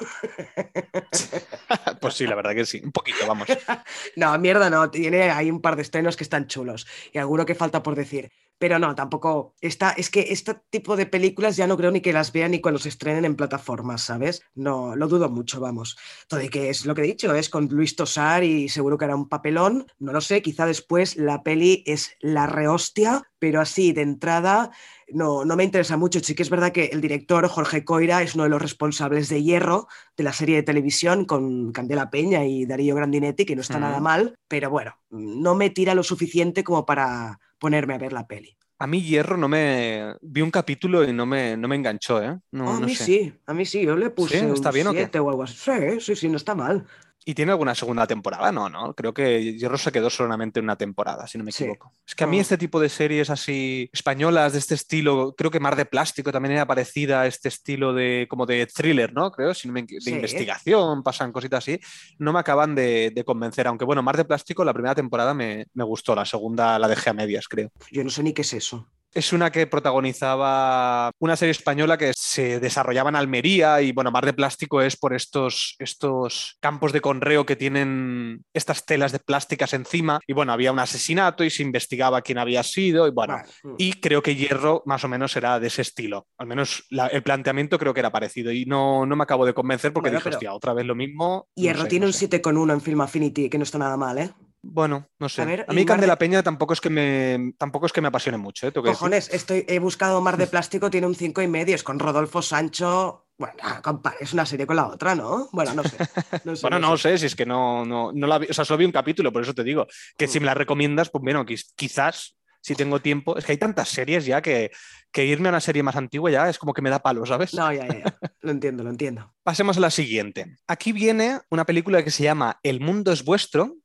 [2.00, 2.80] Pues sí, la verdad que sí.
[2.84, 3.48] Un poquito, vamos.
[4.16, 7.54] No, mierda no, tiene ahí un par de estrenos que están chulos y alguno que
[7.54, 8.30] falta por decir.
[8.58, 12.12] Pero no, tampoco está, es que este tipo de películas ya no creo ni que
[12.12, 14.42] las vean ni cuando se estrenen en plataformas, ¿sabes?
[14.54, 15.96] No, lo dudo mucho, vamos.
[16.26, 19.04] Todo y que es lo que he dicho, es con Luis Tosar y seguro que
[19.04, 23.92] hará un papelón, no lo sé, quizá después la peli es la rehostia, pero así
[23.92, 24.70] de entrada
[25.10, 26.20] no, no me interesa mucho.
[26.20, 29.42] Sí que es verdad que el director Jorge Coira es uno de los responsables de
[29.42, 33.78] Hierro, de la serie de televisión con Candela Peña y Darío Grandinetti, que no está
[33.78, 38.26] nada mal, pero bueno, no me tira lo suficiente como para ponerme a ver la
[38.26, 38.56] peli.
[38.80, 40.14] A mí Hierro no me...
[40.22, 42.38] Vi un capítulo y no me, no me enganchó, ¿eh?
[42.52, 43.04] No, Oh, a no mí sé.
[43.04, 44.44] sí, a mí sí, yo le puse ¿Sí?
[44.52, 44.98] ¿Está un bien o qué?
[44.98, 45.54] 7 o algo así.
[45.56, 46.86] Sí, sí, sí, no está mal.
[47.28, 48.50] ¿Y tiene alguna segunda temporada?
[48.52, 48.94] No, no.
[48.94, 51.64] Creo que Hierro se quedó solamente en una temporada, si no me Sí.
[51.64, 51.92] equivoco.
[52.06, 52.40] Es que a mí No.
[52.40, 56.52] este tipo de series así españolas de este estilo, creo que Mar de Plástico también
[56.54, 59.30] era parecida a este estilo de como de thriller, ¿no?
[59.30, 60.10] Creo, si no me- de Sí.
[60.10, 61.78] investigación, pasan cositas así.
[62.18, 65.66] No me acaban de, de convencer, aunque bueno, Mar de Plástico la primera temporada me,
[65.74, 67.70] me gustó, la segunda la dejé a medias, creo.
[67.90, 68.88] Yo no sé ni qué es eso.
[69.14, 74.26] Es una que protagonizaba una serie española que se desarrollaba en Almería y bueno, Mar
[74.26, 79.72] de Plástico es por estos, estos campos de conreo que tienen estas telas de plásticas
[79.72, 83.76] encima y bueno, había un asesinato y se investigaba quién había sido y bueno, Vale.
[83.78, 87.22] y creo que Hierro más o menos era de ese estilo, al menos la- el
[87.22, 90.28] planteamiento creo que era parecido y no, no me acabo de convencer porque Bueno, dije,
[90.28, 91.48] hostia, otra vez lo mismo.
[91.56, 92.28] no Hierro sé, tiene no un sé.
[92.28, 94.30] 7,1 en Film Affinity, que no está nada mal, ¿eh?
[94.62, 95.42] Bueno, no sé.
[95.42, 98.38] A ver, mí Candela de- Peña tampoco es que me tampoco es que me apasione
[98.38, 98.72] mucho, ¿eh?
[98.72, 102.42] Cojones, estoy, he buscado Mar de Plástico, tiene un 5 y medio, es con Rodolfo
[102.42, 103.26] Sancho.
[103.38, 103.80] Bueno, ah,
[104.18, 105.48] es una serie con la otra, ¿no?
[105.52, 105.96] Bueno, no sé.
[106.44, 108.64] no sé, Bueno, no sé, si es que no, no, no la vi, o sea,
[108.64, 110.42] solo vi un capítulo, por eso te digo, que si Mm.
[110.42, 114.26] me la recomiendas, pues bueno, quiz- quizás si tengo tiempo, es que hay tantas series
[114.26, 114.72] ya que,
[115.12, 117.54] que irme a una serie más antigua ya es como que me da palo, ¿sabes?
[117.54, 118.18] No, ya, ya, ya.
[118.40, 119.32] Lo entiendo, lo entiendo.
[119.44, 120.56] Pasemos a la siguiente.
[120.66, 123.76] Aquí viene una película que se llama El mundo es vuestro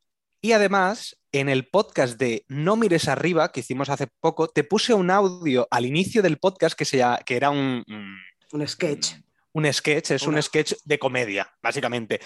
[0.43, 4.93] y además en el podcast de No mires arriba que hicimos hace poco, te puse
[4.93, 8.17] un audio al inicio del podcast que, se llama- que era un, un-
[8.51, 9.13] Un sketch.
[9.53, 12.19] un sketch, es Una- un sketch de comedia, básicamente.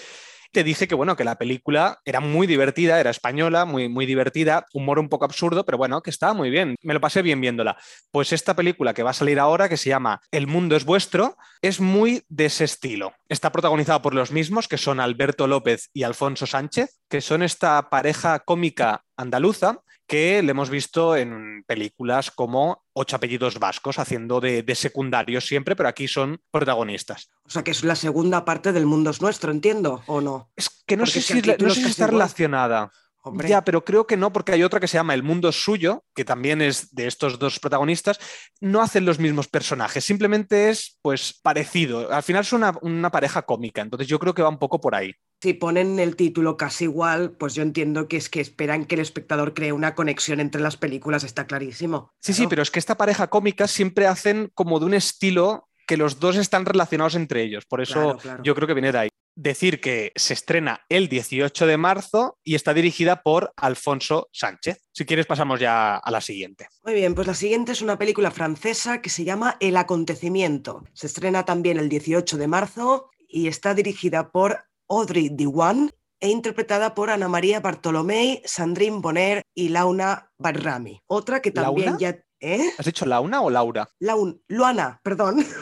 [0.52, 4.66] Te dije que bueno, que la película era muy divertida, era española, muy, muy divertida,
[4.72, 6.74] humor un poco absurdo, pero bueno, que estaba muy bien.
[6.82, 7.76] Me lo pasé bien viéndola.
[8.10, 11.36] Pues esta película que va a salir ahora, que se llama El mundo es vuestro,
[11.60, 13.12] es muy de ese estilo.
[13.28, 17.90] Está protagonizada por los mismos, que son Alberto López y Alfonso Sánchez, que son esta
[17.90, 24.64] pareja cómica andaluza que le hemos visto en películas como Ocho apellidos vascos, haciendo de,
[24.64, 27.28] de secundarios siempre, pero aquí son protagonistas.
[27.44, 30.50] O sea, que es la segunda parte del mundo es nuestro, entiendo, ¿o no?
[30.56, 32.10] Es que no Porque sé si, no sé está igual.
[32.10, 32.90] relacionada.
[33.22, 35.62] Hombre, Ya, pero creo que no, porque hay otra que se llama El mundo es
[35.62, 38.18] suyo, que también es de estos dos protagonistas.
[38.60, 42.10] No hacen los mismos personajes, simplemente es pues parecido.
[42.12, 44.94] Al final es una, una pareja cómica, entonces yo creo que va un poco por
[44.94, 45.12] ahí.
[45.40, 49.00] Si ponen el título casi igual, pues yo entiendo que es que esperan que el
[49.00, 52.12] espectador cree una conexión entre las películas, está clarísimo.
[52.20, 55.96] Sí, sí, pero es que esta pareja cómica siempre hacen como de un estilo que
[55.96, 57.64] los dos están relacionados entre ellos.
[57.66, 58.42] Por eso Claro, claro.
[58.42, 59.08] yo creo que viene de ahí.
[59.40, 64.82] Decir que se estrena el 18 de marzo y está dirigida por Alfonso Sánchez.
[64.92, 66.66] Si quieres pasamos ya a la siguiente.
[66.82, 70.82] Muy bien, pues la siguiente es una película francesa que se llama El acontecimiento.
[70.92, 76.94] Se estrena también el 18 de marzo y está dirigida por Audrey Diwan e interpretada
[76.94, 81.00] por Ana María Bartolomé, Sandrine Bonner y Launa Barrami.
[81.06, 81.98] Otra que también ¿Launa?
[82.00, 82.18] ya...
[82.40, 82.70] ¿Eh?
[82.78, 83.88] ¿Has dicho Launa o Laura?
[84.00, 85.44] Laun- Luana, perdón.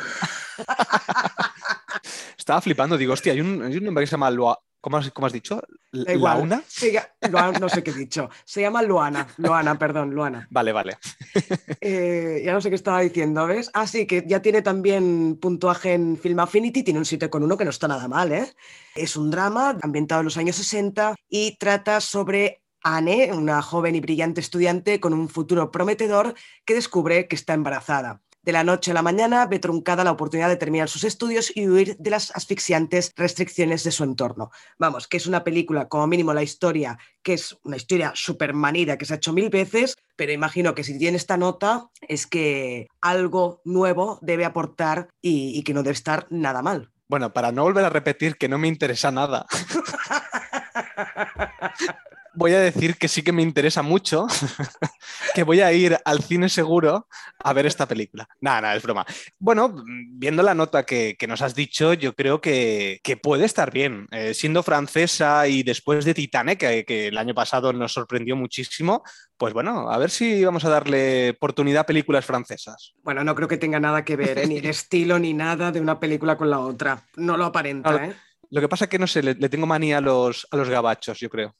[2.38, 5.10] Estaba flipando, digo, hostia, hay un, hay un nombre que se llama Lua- ¿Cómo has,
[5.10, 5.60] cómo has dicho?
[5.92, 8.28] Da no sé qué he dicho.
[8.44, 9.26] Se llama Luana.
[9.38, 10.46] Luana, perdón, Luana.
[10.50, 10.98] Vale, vale.
[11.80, 13.70] Eh, ya no sé qué estaba diciendo, ¿ves?
[13.72, 17.70] Ah, sí, que ya tiene también puntuaje en Film Affinity, tiene un 7,1 que no
[17.70, 18.52] está nada mal, ¿eh?
[18.94, 24.00] Es un drama ambientado en los años 60 y trata sobre Anne, una joven y
[24.00, 26.34] brillante estudiante con un futuro prometedor
[26.64, 28.22] que descubre que está embarazada.
[28.46, 31.68] De la noche a la mañana ve truncada la oportunidad de terminar sus estudios y
[31.68, 34.52] huir de las asfixiantes restricciones de su entorno.
[34.78, 38.98] Vamos, que es una película, como mínimo la historia, que es una historia súper manida
[38.98, 42.86] que se ha hecho mil veces, pero imagino que si tiene esta nota es que
[43.00, 46.92] algo nuevo debe aportar y, y que no debe estar nada mal.
[47.08, 49.44] Bueno, para no volver a repetir que no me interesa nada,
[52.36, 54.26] voy a decir que sí que me interesa mucho,
[55.34, 57.08] que voy a ir al cine seguro
[57.42, 58.28] a ver esta película.
[58.40, 59.04] Nada, nada, es broma.
[59.38, 63.72] Bueno, viendo la nota que, que nos has dicho, yo creo que, que puede estar
[63.72, 64.06] bien.
[64.12, 69.02] Eh, siendo francesa y después de Titanic, que, que el año pasado nos sorprendió muchísimo,
[69.38, 72.94] pues bueno, a ver si vamos a darle oportunidad a películas francesas.
[73.02, 74.46] Bueno, no creo que tenga nada que ver, ¿eh?
[74.46, 77.02] ni el estilo ni nada de una película con la otra.
[77.16, 78.14] No lo aparenta, ¿eh?
[78.50, 80.68] Lo que pasa es que no sé, le, le tengo manía a los, a los
[80.68, 81.56] gabachos, yo creo.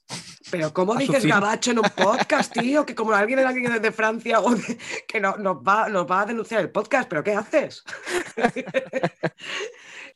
[0.49, 2.85] Pero ¿cómo A dices gabacho en un podcast, tío?
[2.85, 6.25] Que como alguien, alguien de Francia o de- que no, nos, va, nos va a
[6.25, 7.83] denunciar el podcast, ¿pero qué haces?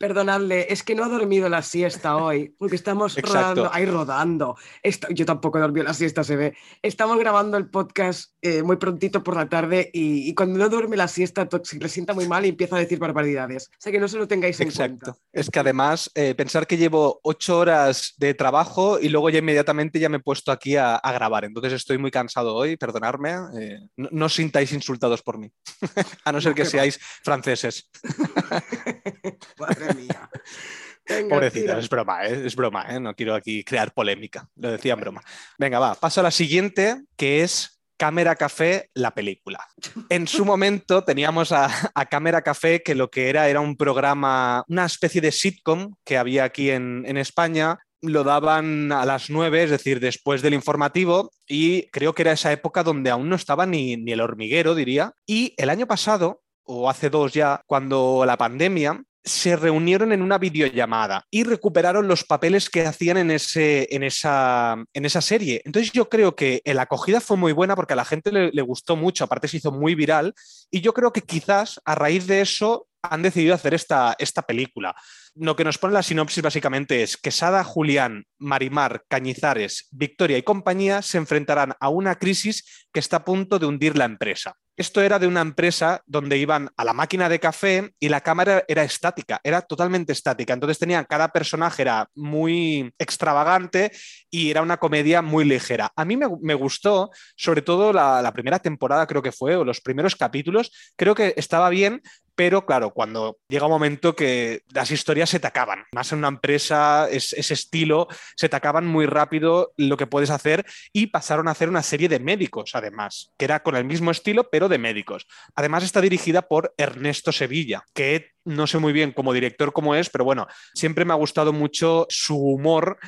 [0.02, 3.38] Perdonadle, es que no ha dormido la siesta hoy, porque estamos Exacto.
[3.38, 4.56] rodando, ahí rodando.
[4.82, 6.56] Esto- yo tampoco he dormido la siesta, se ve.
[6.82, 10.96] Estamos grabando el podcast eh, muy prontito por la tarde y, y cuando no duerme
[10.96, 13.68] la siesta se le sienta muy mal y empieza a decir barbaridades.
[13.68, 15.12] O sea que no se lo tengáis en Exacto.
[15.12, 15.20] cuenta.
[15.32, 20.00] Es que además, eh, pensar que llevo ocho horas de trabajo y luego ya inmediatamente
[20.00, 21.44] ya me he puesto aquí a, a grabar.
[21.44, 23.36] Entonces estoy muy cansado hoy, perdonadme.
[23.56, 25.48] eh, no, no os sintáis insultados por mí,
[26.24, 26.68] a no ser No, que va.
[26.70, 27.88] seáis franceses.
[29.60, 30.30] Madre mía.
[31.08, 31.78] Venga, Pobrecitas, tira.
[31.78, 32.42] es broma, ¿eh?
[32.46, 33.00] es broma, ¿eh?
[33.00, 35.22] no quiero aquí crear polémica, lo decía en broma.
[35.58, 39.66] Venga, va, paso a la siguiente, que es Cámara Café, la película.
[40.08, 44.64] En su momento teníamos a, a Cámara Café, que lo que era era un programa,
[44.68, 47.78] una especie de sitcom que había aquí en, en España.
[48.00, 52.50] Lo daban a las nueve, es decir, después del informativo, y creo que era esa
[52.50, 55.12] época donde aún no estaba ni, ni el hormiguero, diría.
[55.24, 60.38] Y el año pasado, o hace dos ya, cuando la pandemia, se reunieron en una
[60.38, 65.62] videollamada y recuperaron los papeles que hacían en, ese, en, esa, en esa serie.
[65.64, 68.62] Entonces yo creo que la acogida fue muy buena porque a la gente le, le
[68.62, 70.34] gustó mucho, aparte se hizo muy viral
[70.70, 74.94] y yo creo que quizás a raíz de eso han decidido hacer esta, esta película.
[75.34, 80.42] Lo que nos pone la sinopsis básicamente es que Sada, Julián, Marimar, Cañizares, Victoria y
[80.42, 84.56] compañía se enfrentarán a una crisis que está a punto de hundir la empresa.
[84.74, 88.64] Esto era de una empresa donde iban a la máquina de café y la cámara
[88.66, 90.54] era estática, era totalmente estática.
[90.54, 93.92] Entonces tenían, cada personaje era muy extravagante
[94.30, 95.92] y era una comedia muy ligera.
[95.94, 99.82] A mí me, gustó, sobre todo la, la primera temporada creo que fue, o los
[99.82, 102.00] primeros capítulos, creo que estaba bien,
[102.34, 106.28] pero claro, cuando llega un momento que las historias se te acaban, más en una
[106.28, 111.48] empresa, es, ese estilo, se te acaban muy rápido lo que puedes hacer y pasaron
[111.48, 114.78] a hacer una serie de médicos, además, que era con el mismo estilo, pero de
[114.78, 115.26] médicos.
[115.54, 120.10] Además está dirigida por Ernesto Sevilla, que no sé muy bien como director cómo es,
[120.10, 122.98] pero bueno, siempre me ha gustado mucho su humor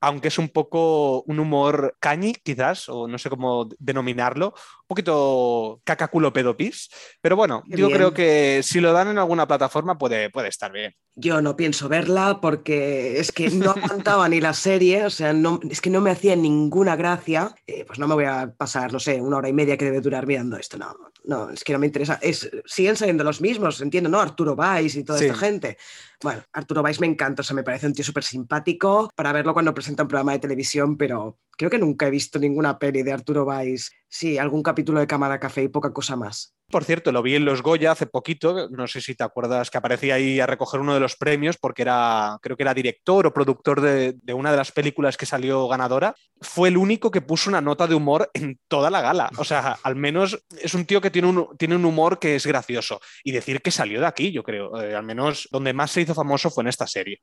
[0.00, 5.80] aunque es un poco un humor cañi, quizás, o no sé cómo denominarlo, un poquito
[5.84, 6.88] cacaculo pedopis,
[7.20, 7.98] pero bueno, Qué yo bien.
[7.98, 10.94] creo que si lo dan en alguna plataforma puede, puede estar bien.
[11.14, 15.60] Yo no pienso verla porque es que no aguantaba ni la serie, o sea, no,
[15.68, 17.54] es que no me hacía ninguna gracia.
[17.66, 20.00] Eh, pues no me voy a pasar, no sé, una hora y media que debe
[20.00, 20.76] durar mirando esto.
[20.76, 20.94] No,
[21.26, 22.18] no, es que no me interesa.
[22.22, 24.20] Es, siguen saliendo los mismos, entiendo, ¿no?
[24.20, 25.26] Arturo Valls y toda Sí.
[25.26, 25.76] esta gente.
[26.22, 29.52] Bueno, Arturo Valls me encanta, o sea, me parece un tío súper simpático para verlo
[29.52, 33.12] cuando presenta un programa de televisión, pero creo que nunca he visto ninguna peli de
[33.12, 33.90] Arturo Valls.
[34.08, 36.54] Sí, algún capítulo de Cámara Café y poca cosa más.
[36.68, 39.78] Por cierto, lo vi en Los Goya hace poquito, no sé si te acuerdas que
[39.78, 43.32] aparecía ahí a recoger uno de los premios porque era, creo que era director o
[43.32, 46.16] productor de, de una de las películas que salió ganadora.
[46.40, 49.30] Fue el único que puso una nota de humor en toda la gala.
[49.38, 52.44] O sea, al menos es un tío que tiene un, tiene un humor que es
[52.46, 53.00] gracioso.
[53.22, 56.14] Y decir que salió de aquí, yo creo, eh, al menos donde más se hizo
[56.14, 57.20] famoso fue en esta serie.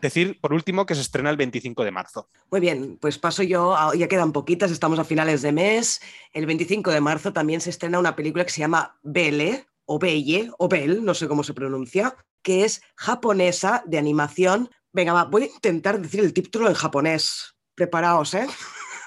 [0.00, 2.28] Decir, por último, que se estrena el 25 de marzo.
[2.50, 6.00] Muy bien, pues paso yo, a- ya quedan poquitas, estamos a finales de mes.
[6.32, 10.50] El 25 de marzo también se estrena una película que se llama Belle, o Belle,
[10.58, 15.42] o Belle, no sé cómo se pronuncia, que es japonesa de animación Venga, va, voy
[15.42, 17.54] a intentar decir el título en japonés.
[17.74, 18.46] Preparaos, ¿eh?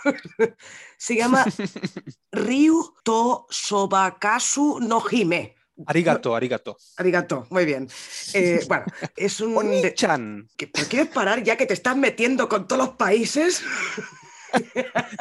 [0.97, 1.43] Se llama
[2.31, 5.55] Ryu to Sobakasu no Hime.
[5.87, 6.77] Arigato, arigato.
[6.97, 7.89] Arigato, muy bien.
[8.33, 9.57] Eh, bueno, es un...
[9.57, 10.47] Oni-chan.
[10.55, 13.63] ¿Qué- ¿Pero quieres parar ya que te estás metiendo con todos los países?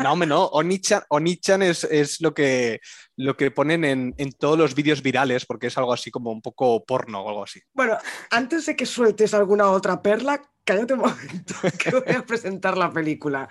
[0.02, 0.46] No, hombre, no.
[0.46, 2.80] Oni-chan, es, es lo, que,
[3.16, 6.42] lo que ponen en, en todos los vídeos virales, porque es algo así como un
[6.42, 7.60] poco porno o algo así.
[7.72, 7.98] Bueno,
[8.30, 12.92] antes de que sueltes alguna otra perla, cállate un momento, que voy a presentar la
[12.92, 13.48] película.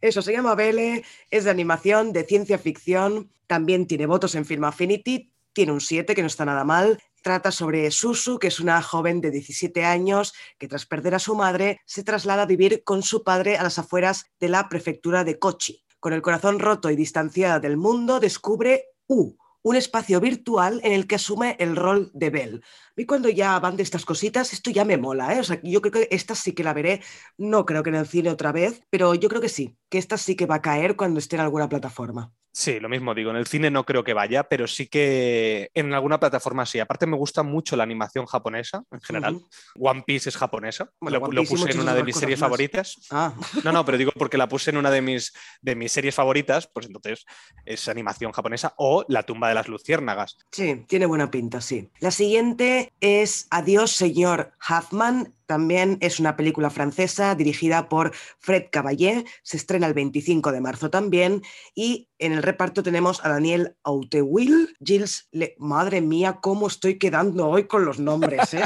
[0.00, 4.64] Eso se llama Belle, es de animación, de ciencia ficción, también tiene votos en Film
[4.64, 7.00] Affinity, tiene un 7, que no está nada mal.
[7.26, 11.34] Trata sobre Susu, que es una joven de 17 años que tras perder a su
[11.34, 15.36] madre se traslada a vivir con su padre a las afueras de la prefectura de
[15.36, 15.82] Kochi.
[15.98, 21.08] Con el corazón roto y distanciada del mundo, descubre U, un espacio virtual en el
[21.08, 22.60] que asume el rol de Belle.
[22.60, 25.42] A mí cuando ya van de estas cositas, esto ya me mola, ¿eh?
[25.64, 27.02] Yo creo que esta sí que la veré,
[27.38, 30.16] no creo que en el cine otra vez, pero yo creo que sí, que esta
[30.16, 32.32] sí que va a caer cuando esté en alguna plataforma.
[32.58, 33.30] Sí, lo mismo digo.
[33.30, 36.80] En el cine no creo que vaya, pero sí que en alguna plataforma sí.
[36.80, 39.42] Aparte me gusta mucho la animación japonesa en general.
[39.78, 40.90] One Piece es japonesa.
[40.98, 42.46] Bueno, lo, puse en una de mis series más.
[42.46, 42.96] favoritas.
[43.10, 46.14] Ah, No, no, pero digo porque la puse en una de mis, de mis series
[46.14, 47.26] favoritas, pues entonces
[47.66, 50.38] es animación japonesa o La tumba de las luciérnagas.
[50.50, 51.90] sí, tiene buena pinta, sí.
[52.00, 55.34] La siguiente es Adiós, señor Huffman.
[55.46, 59.24] También es una película francesa dirigida por Fred Caballé.
[59.42, 61.42] Se estrena el 25 de marzo también.
[61.74, 65.54] Y en el reparto tenemos a Daniel Auteuil, Gilles Le...
[65.58, 68.64] Madre mía, cómo estoy quedando hoy con los nombres, ¿eh?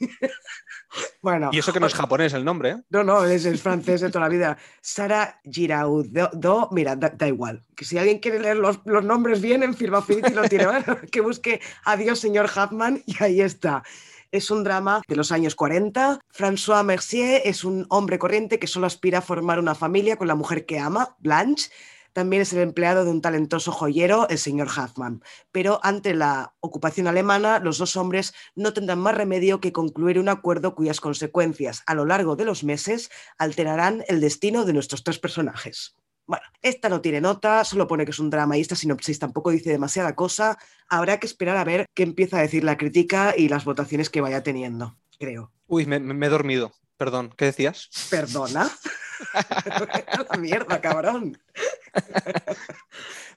[1.22, 2.76] bueno, Y eso que no es japonés el nombre, ¿eh?
[2.90, 4.58] no, no, es, es francés de toda la vida.
[4.80, 7.64] Sara Giraudot, mira, da, da igual.
[7.76, 10.66] Que si alguien quiere leer los, los nombres bien en Film Affinity lo tiene,
[11.12, 13.82] que busque Adiós, señor Huffman, y ahí está.
[14.30, 16.20] Es un drama de los años 40.
[16.30, 20.34] François Mercier es un hombre corriente que solo aspira a formar una familia con la
[20.34, 21.70] mujer que ama, Blanche.
[22.12, 25.22] También es el empleado de un talentoso joyero, el señor Huffman.
[25.50, 30.28] Pero ante la ocupación alemana, los dos hombres no tendrán más remedio que concluir un
[30.28, 35.18] acuerdo cuyas consecuencias a lo largo de los meses alterarán el destino de nuestros tres
[35.18, 35.96] personajes.
[36.28, 39.50] Bueno, esta no tiene nota, solo pone que es un drama y esta sinopsis tampoco
[39.50, 40.58] dice demasiada cosa.
[40.88, 44.20] Habrá que esperar a ver qué empieza a decir la crítica y las votaciones que
[44.20, 45.52] vaya teniendo, creo.
[45.66, 46.72] Uy, me, me- he dormido.
[46.98, 47.88] Perdón, ¿qué decías?
[48.10, 48.70] ¿Perdona?
[50.30, 51.38] La mierda, cabrón.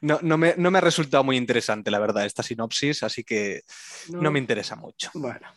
[0.01, 3.61] No, no, me, no me ha resultado muy interesante, la verdad, esta sinopsis, así que
[4.09, 5.11] no me interesa mucho.
[5.13, 5.47] Bueno,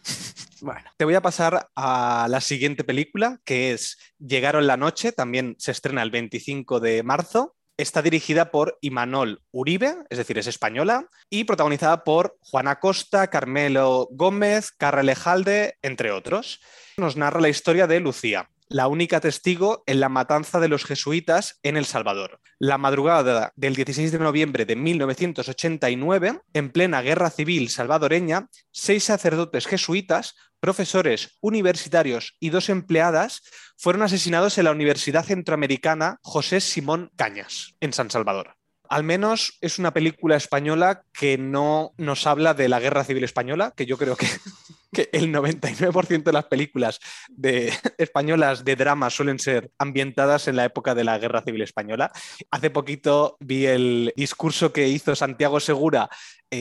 [0.61, 0.90] bueno.
[0.97, 5.73] Te voy a pasar a la siguiente película, que es Llegaron la noche, también se
[5.73, 7.57] estrena el 25 de marzo.
[7.77, 14.07] Está dirigida por Imanol Uribe, es decir, es española, y protagonizada por Juana Costa, Carmelo
[14.13, 16.61] Gómez, Carra Lejalde, entre otros.
[16.99, 21.59] Nos narra la historia de Lucía, la única testigo en la matanza de los jesuitas
[21.65, 22.41] en El Salvador.
[22.61, 29.67] La madrugada del 16 de noviembre de 1989, en plena guerra civil salvadoreña, seis sacerdotes
[29.67, 33.42] jesuitas, profesores universitarios y dos empleadas
[33.77, 38.57] fueron asesinados en la Universidad Centroamericana José Simón Cañas, en San Salvador.
[38.88, 43.74] Al menos es una película española que no nos habla de la guerra civil española,
[43.77, 44.27] que yo creo que,
[45.12, 46.98] el 99% de las películas
[47.98, 52.11] españolas de drama suelen ser ambientadas en la época de la guerra civil española.
[52.50, 56.09] Hace poquito vi el discurso que hizo Santiago Segura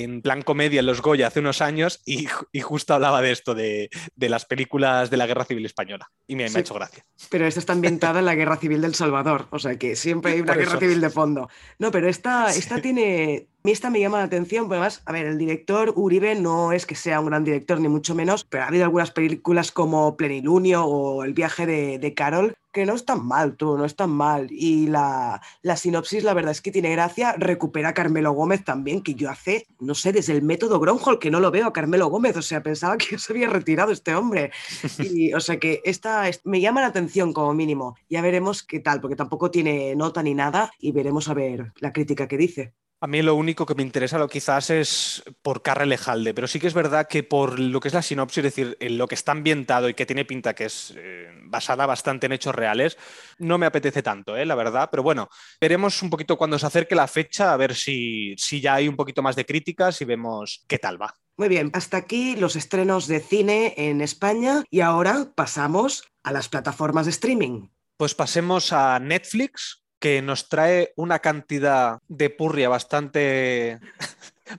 [0.01, 3.53] en plan comedia en los Goya hace unos años y, y justo hablaba de esto,
[3.53, 6.09] de, de, las películas de la guerra civil española.
[6.27, 7.05] Y me, sí, me, ha hecho gracia.
[7.29, 10.41] Pero esta está ambientada en la guerra civil del Salvador, o sea que siempre hay
[10.41, 11.49] una guerra civil de fondo.
[11.79, 12.59] No, pero esta, sí.
[12.59, 15.93] esta tiene, a mí esta me llama la atención, porque además, a ver, el director
[15.95, 19.11] Uribe no es que sea un gran director, ni mucho menos, pero ha habido algunas
[19.11, 23.85] películas como Plenilunio o El viaje de, de Carol que no están mal, tú, no
[23.85, 24.47] están mal.
[24.49, 27.33] Y la, la, sinopsis, la verdad es que tiene gracia.
[27.37, 31.31] Recupera a Carmelo Gómez también, que yo hace, no sé, desde el método Gronholm, que
[31.31, 32.35] no lo veo a Carmelo Gómez.
[32.35, 34.51] O sea, pensaba que se había retirado este hombre.
[34.99, 37.95] Y, o sea, que esta me llama la atención como mínimo.
[38.09, 40.71] Ya veremos qué tal, porque tampoco tiene nota ni nada.
[40.79, 42.73] Y veremos a ver la crítica que dice.
[43.03, 46.57] A mí lo único que me interesa lo quizás es por Carre Lejalde, pero sí
[46.57, 49.15] que es verdad que por lo que es la sinopsis, es decir, en lo que
[49.15, 52.97] está ambientado y que tiene pinta que es eh, basada bastante en hechos reales,
[53.39, 54.87] no me apetece tanto, eh, la verdad.
[54.89, 55.27] Pero bueno,
[55.59, 58.95] veremos un poquito cuando se acerque la fecha, a ver si, si ya hay un
[58.95, 61.13] poquito más de críticas y vemos qué tal va.
[61.35, 66.47] Muy bien, hasta aquí los estrenos de cine en España y ahora pasamos a las
[66.47, 67.67] plataformas de streaming.
[67.97, 73.79] Pues pasemos a Netflix, que nos trae una cantidad de purria bastante,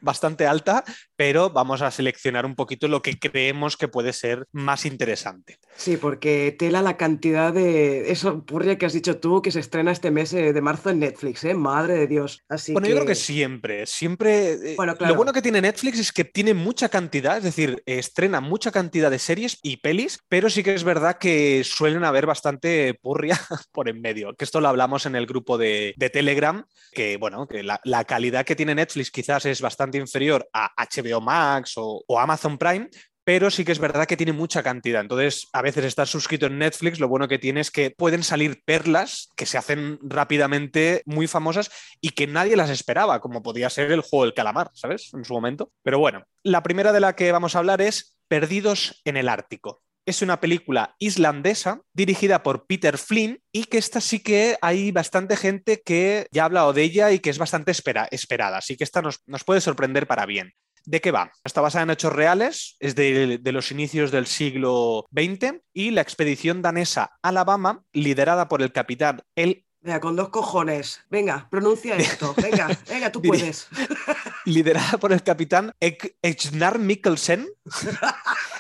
[0.01, 0.85] bastante alta,
[1.17, 5.59] pero vamos a seleccionar un poquito lo que creemos que puede ser más interesante.
[5.77, 9.93] Sí, porque tela la cantidad de eso, Purria, que has dicho tú, que se estrena
[9.93, 11.55] este mes eh, de marzo en Netflix, ¿eh?
[11.55, 12.43] Madre de Dios.
[12.49, 12.91] Así bueno, que...
[12.91, 14.53] yo creo que siempre, siempre...
[14.53, 15.13] eh, Bueno, claro.
[15.13, 19.11] Lo bueno que tiene Netflix es que tiene mucha cantidad, es decir, estrena mucha cantidad
[19.11, 23.39] de series y pelis, pero sí que es verdad que suelen haber bastante purria
[23.73, 27.47] por en medio, que esto lo hablamos en el grupo de, de Telegram, que bueno,
[27.47, 32.03] que la, la calidad que tiene Netflix quizás es bastante inferior a HBO Max o,
[32.07, 32.89] o Amazon Prime,
[33.25, 35.01] pero sí que es verdad que tiene mucha cantidad.
[35.01, 38.63] Entonces, a veces estar suscrito en Netflix, lo bueno que tiene es que pueden salir
[38.65, 41.71] perlas que se hacen rápidamente muy famosas
[42.01, 45.13] y que nadie las esperaba, como podía ser el juego del calamar, ¿sabes?
[45.15, 45.73] En su momento.
[45.83, 49.84] Pero bueno, la primera de la que vamos a hablar es Perdidos en el Ártico.
[50.07, 55.37] Es una película islandesa dirigida por Peter Flynn y que esta sí que hay bastante
[55.37, 58.59] gente que ya ha hablado de ella y que es bastante espera- esperada.
[58.59, 60.53] Así que esta nos, nos puede sorprender para bien.
[60.85, 61.33] ¿De qué va?
[61.43, 66.03] Está basada en hechos reales, es de, de los inicios del siglo XX y la
[66.03, 71.01] expedición danesa Alabama, liderada por el capitán El Venga, con dos cojones.
[71.11, 72.35] Venga, pronuncia esto.
[72.43, 73.69] Venga, venga, tú puedes.
[74.47, 77.47] liderada por el capitán Ejnar Mikkelsen,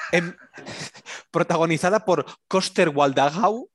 [1.30, 3.70] protagonizada por Koster Waldagau.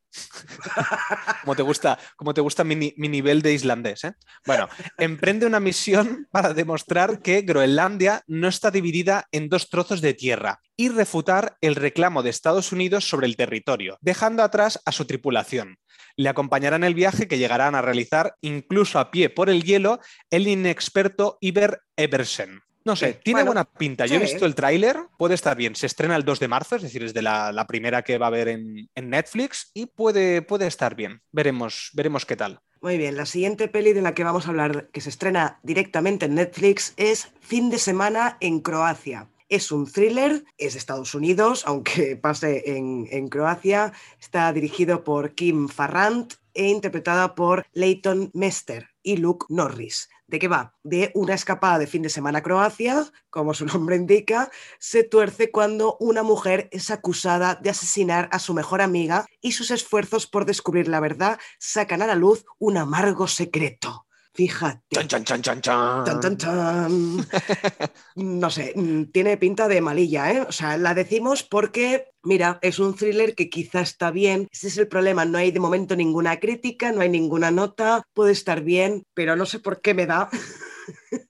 [1.44, 4.04] como te gusta, como te gusta mi, ni- mi nivel de islandés.
[4.06, 4.14] ¿eh?
[4.46, 4.68] Bueno,
[4.98, 10.62] emprende una misión para demostrar que Groenlandia no está dividida en dos trozos de tierra
[10.76, 15.78] y refutar el reclamo de Estados Unidos sobre el territorio, dejando atrás a su tripulación.
[16.16, 20.00] Le acompañará en el viaje que llegarán a realizar, incluso a pie por el hielo,
[20.32, 22.62] el inexperto Iber Eversen.
[22.86, 24.06] No sé, Sí, tiene bueno, buena pinta.
[24.06, 25.76] Yo he visto el tráiler, puede estar bien.
[25.76, 28.28] Se estrena el 2 de marzo, es decir, es de la, la primera que va
[28.28, 31.22] a haber en, en Netflix y puede, puede estar bien.
[31.32, 32.62] Veremos, veremos qué tal.
[32.82, 36.26] Muy bien, la siguiente peli de la que vamos a hablar, que se estrena directamente
[36.28, 39.28] en Netflix, es Fin de semana en Croacia.
[39.50, 43.92] Es un thriller, es de Estados Unidos, aunque pase en, en Croacia.
[44.20, 50.10] Está dirigido por Kim Farrant e interpretada por Leighton Mester y Luke Norris.
[50.28, 50.76] ¿De qué va?
[50.84, 55.52] De una escapada de fin de semana a Croacia, como su nombre indica, se tuerce
[55.52, 60.46] cuando una mujer es acusada de asesinar a su mejor amiga y sus esfuerzos por
[60.46, 64.06] descubrir la verdad sacan a la luz un amargo secreto.
[64.34, 65.08] Fíjate.
[65.08, 67.18] Chan, chan, chan.
[68.16, 70.42] No sé, mm, tiene pinta de malilla, ¿eh?
[70.48, 74.48] O sea, la decimos porque, mira, es un thriller que quizá está bien.
[74.52, 78.32] Ese es el problema, no hay de momento ninguna crítica, no hay ninguna nota, puede
[78.32, 80.30] estar bien, pero no sé por qué me da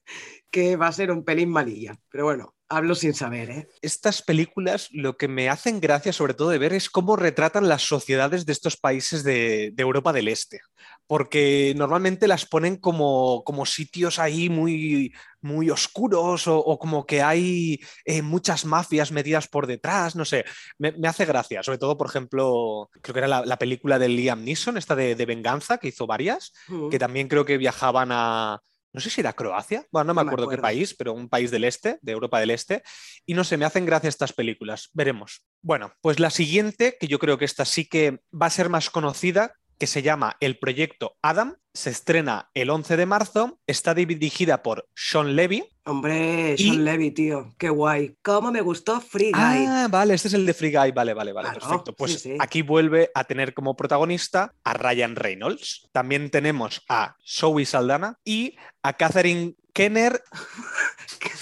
[0.50, 1.94] que va a ser un pelín malilla.
[2.10, 3.68] Pero bueno, hablo sin saber, ¿eh?
[3.82, 7.82] Estas películas lo que me hacen gracia sobre todo de ver es cómo retratan las
[7.82, 10.60] sociedades de estos países de, de Europa del Este.
[11.10, 17.20] Porque normalmente las ponen como, como sitios ahí muy, muy oscuros o, o como que
[17.20, 20.44] hay eh, muchas mafias metidas por detrás, no sé,
[20.78, 21.64] me, me hace gracia.
[21.64, 25.16] Sobre todo, por ejemplo, creo que era la, la película de Liam Neeson, esta de,
[25.16, 26.52] de Venganza, que hizo varias,
[26.92, 28.60] que también creo que viajaban a,
[28.92, 30.62] no sé si era Croacia, bueno, no me No me acuerdo qué acuerdo.
[30.62, 32.84] país, pero un país del este, de Europa del Este,
[33.26, 35.42] y no sé, me hacen gracia estas películas, veremos.
[35.60, 38.90] Bueno, pues la siguiente, que yo creo que esta sí que va a ser más
[38.90, 44.62] conocida, que se llama El Proyecto Adam, se estrena el 11 de marzo, está dirigida
[44.62, 45.64] por Sean Levy.
[45.86, 48.14] Hombre, Y- Sean Levy, tío, qué guay.
[48.22, 49.64] ¿Cómo me gustó Free Guy?
[49.66, 51.94] Ah, vale, este es el de Free Guy, vale, vale, vale, Claro, perfecto.
[51.94, 52.36] Pues sí, sí.
[52.38, 55.88] aquí vuelve a tener como protagonista a Ryan Reynolds.
[55.92, 60.22] También tenemos a Zoe Saldana y a Catherine Kenner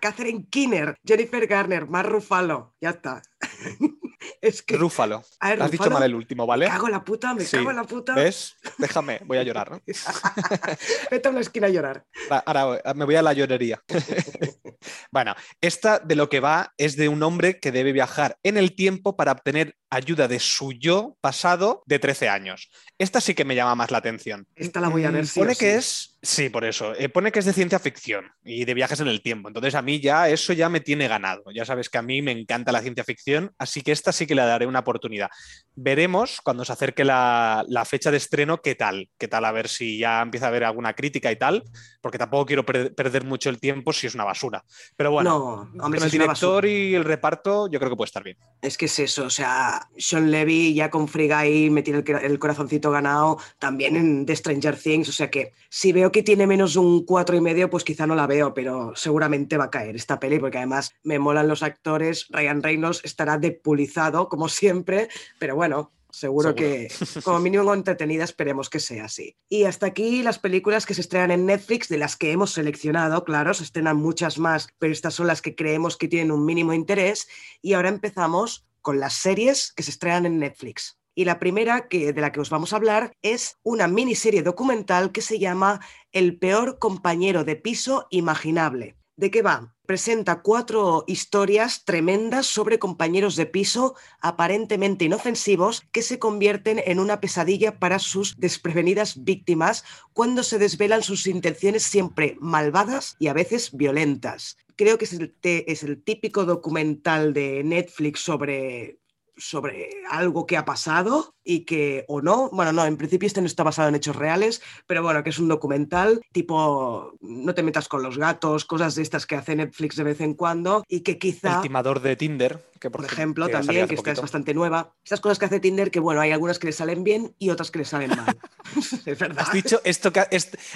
[0.00, 3.22] Catherine Kinner, Jennifer Garner, Mar Rufalo, ya está.
[4.40, 4.76] es que.
[4.76, 5.22] Rúfalo.
[5.40, 6.66] A ver, Has dicho mal el último, Me ¿vale?
[6.68, 7.56] cago en la puta, me Sí.
[7.56, 8.14] cago en la puta.
[8.14, 8.56] ¿Ves?
[8.78, 9.70] Déjame, voy a llorar.
[9.70, 9.82] ¿no?
[11.10, 12.04] Vete a una esquina a llorar.
[12.44, 13.82] Ahora me voy a la llorería.
[15.10, 18.74] bueno, esta de lo que va es de un hombre que debe viajar en el
[18.74, 22.70] tiempo para obtener ayuda de su yo pasado de 13 años.
[22.98, 24.46] Esta sí que me llama más la atención.
[24.56, 25.78] Esta la voy a ver Mm, sí Pone que sí.
[25.78, 29.08] es, sí, por eso, eh, pone que es de ciencia ficción y de viajes en
[29.08, 29.48] el tiempo.
[29.48, 31.44] Entonces a mí ya eso ya me tiene ganado.
[31.54, 34.34] Ya sabes que a mí me encanta la ciencia ficción, así que esta sí que
[34.36, 35.28] le daré una oportunidad.
[35.74, 39.68] Veremos cuando se acerque la, la fecha de estreno qué tal, qué tal, a ver
[39.68, 41.64] si ya empieza a haber alguna crítica y tal,
[42.00, 44.64] porque tampoco quiero per- perder mucho el tiempo si es una basura.
[44.96, 48.22] Pero bueno, no, hombre, con el director y el reparto yo creo que puede estar
[48.22, 48.38] bien.
[48.62, 52.24] Es que es eso, o sea, Sean Levy ya con Free Guy me tiene el,
[52.24, 56.46] el corazoncito ganado, también en The Stranger Things, o sea que si veo que tiene
[56.46, 59.70] menos de un cuatro y medio, pues quizá no la veo, pero seguramente va a
[59.70, 65.08] caer esta peli, porque además me molan los actores, Ryan Reynolds estará depulizado, como siempre,
[65.38, 66.54] pero bueno, Seguro, Seguro.
[66.54, 66.88] que,
[67.24, 69.36] como mínimo entretenida, esperemos que sea así.
[69.50, 73.22] Y hasta aquí las películas que se estrenan en Netflix, de las que hemos seleccionado,
[73.22, 76.72] claro, se estrenan muchas más, pero estas son las que creemos que tienen un mínimo
[76.72, 77.28] interés.
[77.60, 80.98] Y ahora empezamos con las series que se estrenan en Netflix.
[81.14, 85.12] Y la primera que, de la que os vamos a hablar es una miniserie documental
[85.12, 85.80] que se llama
[86.12, 88.96] El peor compañero de piso imaginable.
[89.16, 89.74] ¿De qué va?
[89.86, 97.18] Presenta cuatro historias tremendas sobre compañeros de piso aparentemente inofensivos que se convierten en una
[97.18, 103.74] pesadilla para sus desprevenidas víctimas cuando se desvelan sus intenciones siempre malvadas y a veces
[103.74, 104.58] violentas.
[104.76, 108.98] Creo que es el, típico documental de Netflix sobre
[109.38, 113.46] sobre algo que ha pasado y que, o no, bueno, no, en principio este no
[113.46, 117.88] está basado en hechos reales, pero bueno, que es un documental tipo no te metas
[117.88, 121.18] con los gatos, cosas de estas que hace Netflix de vez en cuando y que
[121.18, 121.56] quizá...
[121.56, 124.92] El timador de Tinder, que Por por, ejemplo, que también, que esta es bastante nueva.
[125.04, 127.70] Estas cosas que hace Tinder, que bueno, hay algunas que le salen bien y otras
[127.70, 128.36] que le salen mal.
[129.06, 129.46] es verdad.
[129.46, 130.26] Has dicho esto que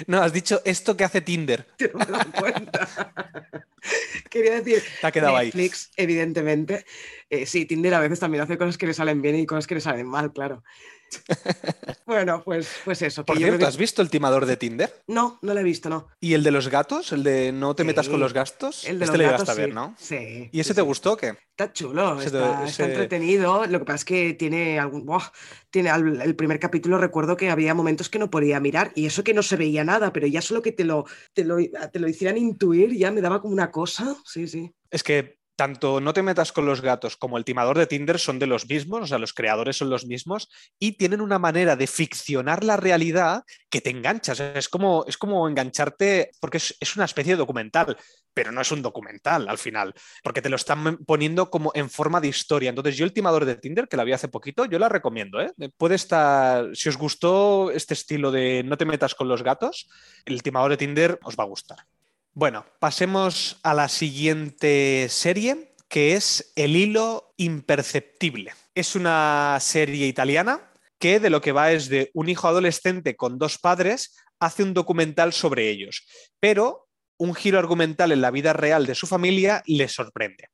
[0.07, 1.67] no, has dicho esto que hace Tinder.
[1.77, 2.05] Te me
[2.39, 2.87] cuenta.
[4.29, 5.47] Quería decir, Te ha quedado ahí.
[5.47, 6.85] Netflix, evidentemente.
[7.29, 9.75] Eh, sí, Tinder a veces también hace cosas que le salen bien y cosas que
[9.75, 10.60] le salen mal, claro.
[12.05, 13.25] bueno, pues, pues eso.
[13.25, 14.93] Por me cierto, ¿has visto el timador de Tinder?
[15.07, 16.07] No, no lo he visto, no.
[16.19, 17.11] ¿Y el de los gatos?
[17.11, 18.85] ¿El de no te metas con los gastos?
[18.85, 19.75] El de este los le gatos, a ver, sí.
[19.75, 19.95] ¿no?
[19.99, 20.49] Sí.
[20.51, 21.37] ¿Y ese sí, te gustó o qué?
[21.49, 22.27] Está chulo, Ese
[22.65, 23.65] está, entretenido.
[23.67, 25.05] Lo que pasa es que tiene algún.
[25.05, 25.31] buah,
[25.69, 29.23] tiene al- el primer capítulo recuerdo que había momentos que no podía mirar y eso
[29.23, 31.57] que no se veía nada, pero ya solo que te lo, te lo,
[31.91, 34.15] te lo hicieran intuir ya me daba como una cosa.
[34.25, 34.73] Sí, sí.
[34.89, 38.39] Es que tanto No te metas con los gatos como el timador de Tinder son
[38.39, 40.49] de los mismos, o sea, los creadores son los mismos
[40.79, 44.39] y tienen una manera de ficcionar la realidad que te enganchas.
[44.39, 47.95] Es como, es como engancharte, porque es, es una especie de documental,
[48.33, 49.93] pero no es un documental al final,
[50.23, 52.69] porque te lo están poniendo como en forma de historia.
[52.69, 55.39] Entonces, yo el timador de Tinder, que la vi hace poquito, yo la recomiendo.
[55.41, 55.53] ¿eh?
[55.77, 59.87] Puede estar, si os gustó este estilo de No te metas con los gatos,
[60.25, 61.85] el timador de Tinder os va a gustar.
[62.33, 68.53] Bueno, pasemos a la siguiente serie, que es El hilo imperceptible.
[68.73, 73.37] Es una serie italiana que de lo que va es de un hijo adolescente con
[73.37, 76.07] dos padres, hace un documental sobre ellos,
[76.39, 80.47] pero un giro argumental en la vida real de su familia les sorprende.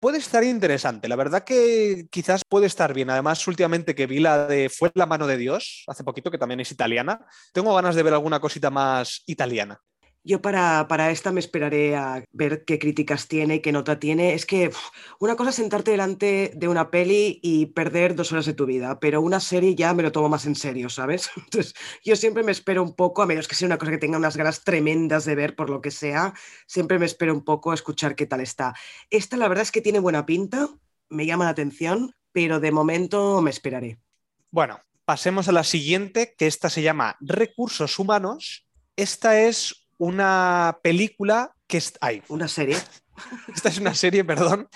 [0.00, 3.08] Puede estar interesante, la verdad que quizás puede estar bien.
[3.08, 6.60] Además, últimamente que vi la de Fue la mano de Dios, hace poquito, que también
[6.60, 7.24] es italiana,
[7.54, 9.80] tengo ganas de ver alguna cosita más italiana.
[10.24, 14.34] Yo para, para esta me esperaré a ver qué críticas tiene qué nota tiene.
[14.34, 14.70] Es que
[15.18, 19.00] una cosa es sentarte delante de una peli y perder dos horas de tu vida,
[19.00, 21.30] pero una serie ya me lo tomo más en serio, ¿sabes?
[21.36, 24.18] Entonces, yo siempre me espero un poco, a menos que sea una cosa que tenga
[24.18, 26.34] unas ganas tremendas de ver por lo que sea,
[26.66, 28.74] siempre me espero un poco a escuchar qué tal está.
[29.10, 30.68] Esta la verdad es que tiene buena pinta,
[31.08, 33.98] me llama la atención, pero de momento me esperaré.
[34.50, 38.66] Bueno, pasemos a la siguiente, que esta se llama Recursos Humanos.
[38.96, 41.92] Esta es una película que es...
[42.00, 42.76] ay, Una serie.
[43.54, 44.68] esta es una serie, perdón,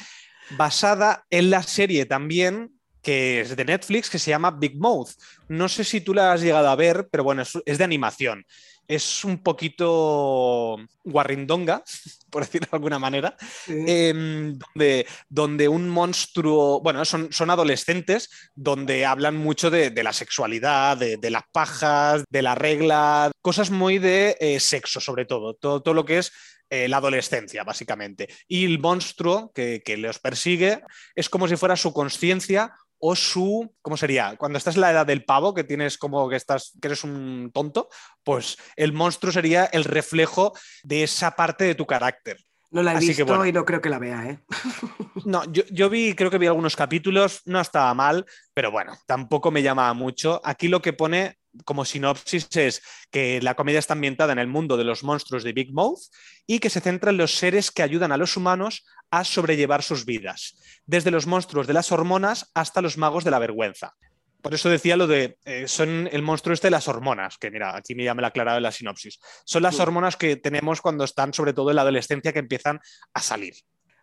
[0.51, 2.73] basada en la serie también
[3.03, 5.11] que es de Netflix, que se llama Big Mouth.
[5.49, 8.45] No sé si tú la has llegado a ver, pero bueno, es, es de animación.
[8.89, 11.83] Es un poquito guarrindonga,
[12.31, 13.73] por decirlo de alguna manera, Sí.
[13.87, 20.13] eh, donde, donde un monstruo, bueno, son, son adolescentes, donde hablan mucho de, de la
[20.13, 25.55] sexualidad, de, de las pajas, de la regla, cosas muy de eh, sexo sobre todo,
[25.55, 26.33] todo, todo lo que es
[26.69, 28.29] eh, la adolescencia, básicamente.
[28.49, 30.83] Y el monstruo que, que los persigue
[31.15, 34.37] es como si fuera su conciencia o su, ¿cómo sería?
[34.37, 37.51] Cuando estás en la edad del pavo, que tienes como que estás, que eres un
[37.53, 37.89] tonto,
[38.25, 42.39] pues el monstruo sería el reflejo de esa parte de tu carácter.
[42.71, 43.47] No la he así visto bueno.
[43.47, 44.41] y no creo que la vea, ¿eh?
[45.25, 49.51] No, yo, yo vi, creo que vi algunos capítulos, no estaba mal, pero bueno, tampoco
[49.51, 50.41] me llamaba mucho.
[50.45, 54.77] Aquí lo que pone como sinopsis es que la comedia está ambientada en el mundo
[54.77, 56.01] de los monstruos de Big Mouth
[56.47, 60.05] y que se centra en los seres que ayudan a los humanos a sobrellevar sus
[60.05, 63.95] vidas, desde los monstruos de las hormonas hasta los magos de la vergüenza.
[64.43, 67.77] Por eso decía lo de, eh, son el monstruo este de las hormonas, que mira,
[67.77, 69.19] aquí ya me lo ha aclarado en la sinopsis.
[69.45, 69.83] Son las Sí.
[69.83, 72.79] hormonas que tenemos cuando están sobre todo en la adolescencia que empiezan
[73.13, 73.55] a salir.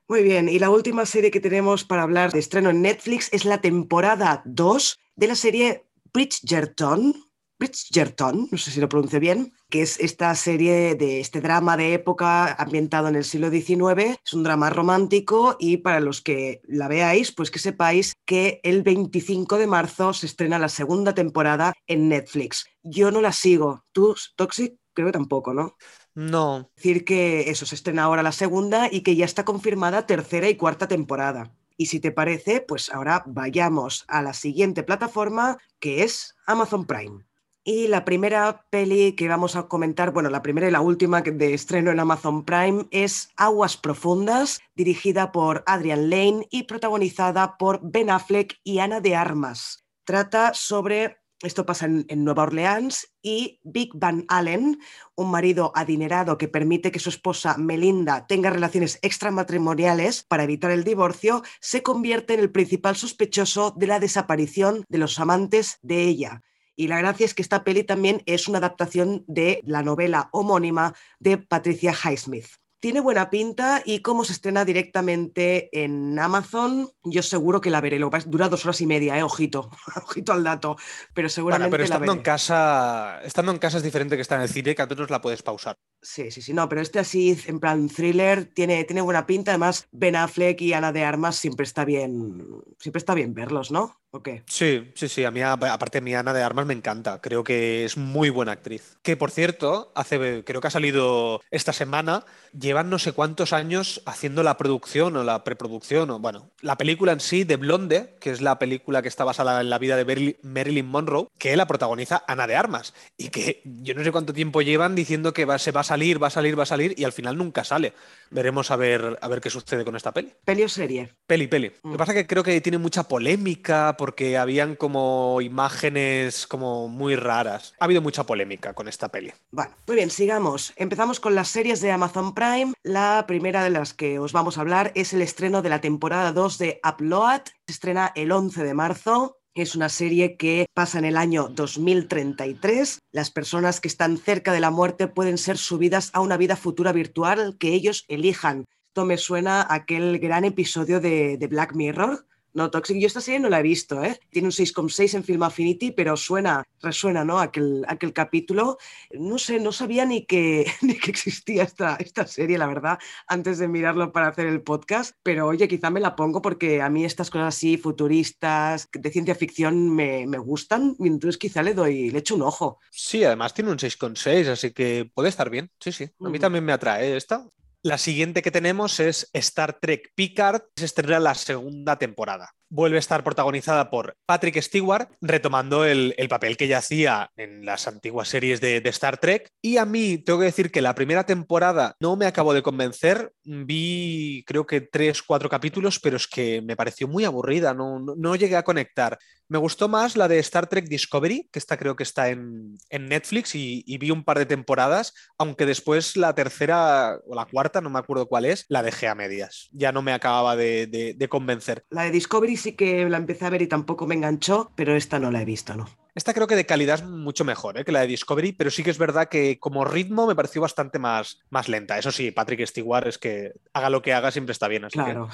[0.09, 3.45] Muy bien, y la última serie que tenemos para hablar de estreno en Netflix es
[3.45, 7.13] la temporada 2 de la serie Bridgerton.
[7.59, 11.93] Bridgerton, no sé si lo pronuncio bien, que es esta serie de este drama de
[11.93, 14.19] época ambientado en el siglo XIX.
[14.25, 18.83] Es un drama romántico y para los que la veáis, pues que sepáis que el
[18.83, 22.65] 25 de marzo se estrena la segunda temporada en Netflix.
[22.81, 23.83] Yo no la sigo.
[23.91, 24.75] ¿Tú, Toxic?
[24.93, 25.75] Creo que tampoco, ¿no?
[26.15, 30.47] No, decir que eso se estrena ahora la segunda y que ya está confirmada tercera
[30.47, 31.55] y cuarta temporada.
[31.75, 37.25] Y si te parece, pues ahora vayamos a la siguiente plataforma que es Amazon Prime.
[37.65, 41.53] Y la primera peli que vamos a comentar, bueno, la primera y la última de
[41.53, 48.09] estreno en Amazon Prime es Aguas Profundas, dirigida por Adrian Lane y protagonizada por Ben
[48.09, 49.85] Affleck y Ana de Armas.
[50.03, 54.81] Trata sobre, esto pasa en, Nueva Orleans, y Big Van Allen,
[55.15, 60.83] un marido adinerado que permite que su esposa Melinda tenga relaciones extramatrimoniales para evitar el
[60.83, 66.41] divorcio, se convierte en el principal sospechoso de la desaparición de los amantes de ella.
[66.75, 70.95] Y la gracia es que esta peli también es una adaptación de la novela homónima
[71.19, 72.47] de Patricia Highsmith.
[72.79, 77.97] Tiene buena pinta y como se estrena directamente en Amazon, yo seguro que la veré.
[77.97, 79.23] Lo dura dos horas y media, ¿eh?
[79.23, 79.69] ojito,
[80.03, 80.75] ojito al dato.
[81.13, 81.69] Pero seguramente.
[81.69, 82.23] Bueno, pero estando la en veré.
[82.23, 85.21] casa, estando en casa es diferente que estar en el cine, que a todos la
[85.21, 85.77] puedes pausar.
[86.03, 89.51] Sí, sí, sí, no, pero este así, en plan thriller, tiene, tiene buena pinta.
[89.51, 92.45] Además, Ben Affleck y Ana de Armas siempre está bien,
[92.77, 93.97] siempre está bien verlos, ¿no?
[94.15, 94.43] ¿O qué?
[94.45, 95.25] Sí, sí, sí.
[95.25, 97.19] A mí, aparte, mi Ana de Armas me encanta.
[97.19, 98.95] Creo que es muy buena actriz.
[99.01, 102.23] Que por cierto, hace, creo que ha salido esta semana.
[102.51, 107.11] Llevan no sé cuántos años haciendo la producción o la preproducción, o bueno, la película
[107.11, 110.37] en sí de Blonde, que es la película que está basada en la vida de
[110.43, 112.93] Marilyn Monroe, que la protagoniza Ana de Armas.
[113.17, 116.27] Y que yo no sé cuánto tiempo llevan diciendo que se va a salir, va
[116.27, 117.93] a salir, va a salir, y al final nunca sale.
[118.31, 120.33] Veremos a ver, a ver qué sucede con esta peli.
[120.43, 121.13] Peli o serie.
[121.27, 121.71] Peli, peli.
[121.83, 121.91] Lo Mm.
[121.93, 127.15] que pasa es que creo que tiene mucha polémica porque habían como imágenes como muy
[127.15, 127.73] raras.
[127.79, 129.31] Ha habido mucha polémica con esta peli.
[129.51, 130.73] Bueno, muy bien, sigamos.
[130.75, 132.73] Empezamos con las series de Amazon Prime.
[132.83, 136.31] La primera de las que os vamos a hablar es el estreno de la temporada
[136.31, 137.41] 2 de Upload.
[137.67, 139.37] Se estrena el 11 de marzo.
[139.55, 142.97] Es una serie que pasa en el año 2033.
[143.11, 146.91] Las personas que están cerca de la muerte pueden ser subidas a una vida futura
[146.91, 148.65] virtual que ellos elijan.
[148.87, 152.25] Esto me suena a aquel gran episodio de, de Black Mirror.
[152.53, 154.19] No, Toxic, yo esta serie no la he visto, ¿eh?
[154.29, 157.39] Tiene un 6,6 en Film Affinity, pero suena, resuena, ¿no?
[157.39, 158.77] Aquel, aquel capítulo.
[159.11, 163.57] No sé, no sabía ni que, ni que existía esta, esta serie, la verdad, antes
[163.57, 165.15] de mirarlo para hacer el podcast.
[165.23, 169.35] Pero oye, quizá me la pongo porque a mí estas cosas así futuristas, de ciencia
[169.35, 170.95] ficción, me, me gustan.
[170.99, 172.79] Y entonces quizá le doy, le echo un ojo.
[172.91, 175.71] Sí, además tiene un 6,6, así que puede estar bien.
[175.79, 176.03] Sí, sí.
[176.21, 176.41] A mí Mm.
[176.41, 177.45] también me atrae esta.
[177.85, 182.53] La siguiente que tenemos es Star Trek Picard, se estrena la segunda temporada.
[182.69, 187.65] Vuelve a estar protagonizada por Patrick Stewart, retomando el, el papel que ya hacía en
[187.65, 189.49] las antiguas series de, de Star Trek.
[189.61, 193.33] Y a mí tengo que decir que la primera temporada no me acabó de convencer.
[193.43, 198.35] Vi creo que tres, cuatro capítulos, pero es que me pareció muy aburrida, no, no
[198.37, 199.19] llegué a conectar.
[199.49, 203.07] Me gustó más la de Star Trek Discovery, que esta creo que está en, en
[203.07, 207.89] Netflix y, vi un par de temporadas, aunque después la tercera o la cuarta, no
[207.89, 209.69] me acuerdo cuál es, la dejé a medias.
[209.71, 211.85] Ya no me acababa de, de- de convencer.
[211.89, 215.19] La de Discovery sí que la empecé a ver y tampoco me enganchó, pero esta
[215.19, 215.85] no la he visto, ¿no?
[216.15, 217.83] Esta creo que de calidad es mucho mejor ¿eh?
[217.83, 220.99] que la de Discovery, pero sí que es verdad que como ritmo me pareció bastante
[220.99, 221.97] más, más lenta.
[221.97, 224.85] Eso sí, Patrick Stewart es que haga lo que haga siempre está bien.
[224.85, 225.29] Así que Claro.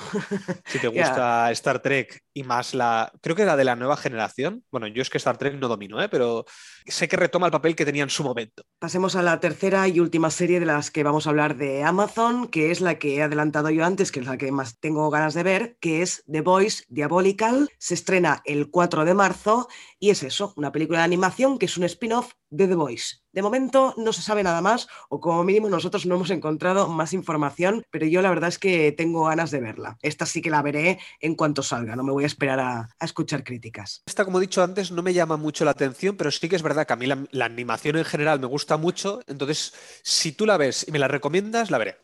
[0.65, 3.11] si te gusta Star Trek y más la...
[3.21, 4.63] Creo que la de la nueva generación.
[4.71, 6.07] Bueno, yo es que Star Trek no domino, ¿eh?
[6.09, 6.45] pero
[6.85, 8.63] sé que retoma el papel que tenía en su momento.
[8.79, 12.47] Pasemos a la tercera y última serie de las que vamos a hablar de Amazon,
[12.47, 15.33] que es la que he adelantado yo antes, que es la que más tengo ganas
[15.33, 17.69] de ver, que es The Voice Diabolical.
[17.77, 19.67] Se estrena el 4 de marzo
[19.99, 23.17] y es eso, una película de animación que es un spin-off de The Voice.
[23.31, 27.13] De momento no se sabe nada más, o como mínimo nosotros no hemos encontrado más
[27.13, 29.97] información, pero yo la verdad es que tengo ganas de verla.
[30.01, 33.05] Esta sí que la veré en cuanto salga, no me voy a esperar a, a
[33.05, 34.01] escuchar críticas.
[34.05, 36.63] Esta, como he dicho antes, no me llama mucho la atención, pero sí que es
[36.63, 39.19] verdad que a mí la, la animación en general me gusta mucho.
[39.27, 39.73] Entonces,
[40.03, 41.97] si tú la ves y me la recomiendas, la veré.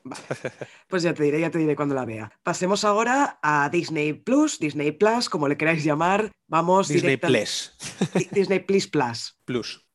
[0.87, 2.31] Pues ya te diré, ya te diré cuando la vea.
[2.43, 6.31] Pasemos ahora a Disney Plus, Disney Plus, como le queráis llamar.
[6.47, 7.73] Vamos Disney directa- Plus.
[8.13, 9.35] Di- Disney Plus Plus.
[9.45, 9.85] Plus.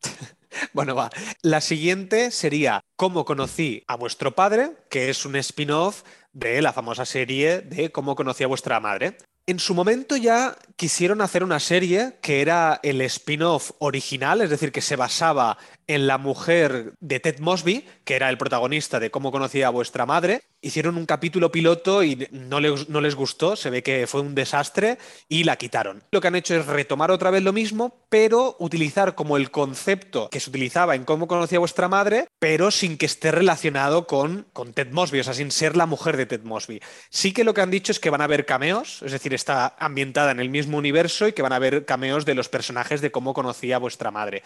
[0.72, 1.10] Bueno, va.
[1.42, 7.04] La siguiente sería Cómo conocí a vuestro padre, que es un spin-off de la famosa
[7.04, 9.16] serie de Cómo conocí a vuestra madre.
[9.46, 14.70] En su momento ya quisieron hacer una serie que era el spin-off original, es decir,
[14.70, 15.58] que se basaba
[15.90, 20.06] en la mujer de Ted Mosby, que era el protagonista de Cómo conocí a vuestra
[20.06, 20.42] madre.
[20.60, 25.42] Hicieron un capítulo piloto y no les, gustó, se ve que fue un desastre y
[25.42, 26.04] la quitaron.
[26.12, 30.30] Lo que han hecho es retomar otra vez lo mismo, pero utilizar como el concepto
[30.30, 34.46] que se utilizaba en Cómo conocí a vuestra madre, pero sin que esté relacionado con,
[34.52, 36.80] con Ted Mosby, o sea, sin ser la mujer de Ted Mosby.
[37.08, 39.74] Sí que lo que han dicho es que van a haber cameos, es decir, está
[39.80, 43.10] ambientada en el mismo universo y que van a haber cameos de los personajes de
[43.10, 44.44] Cómo conocí a vuestra madre.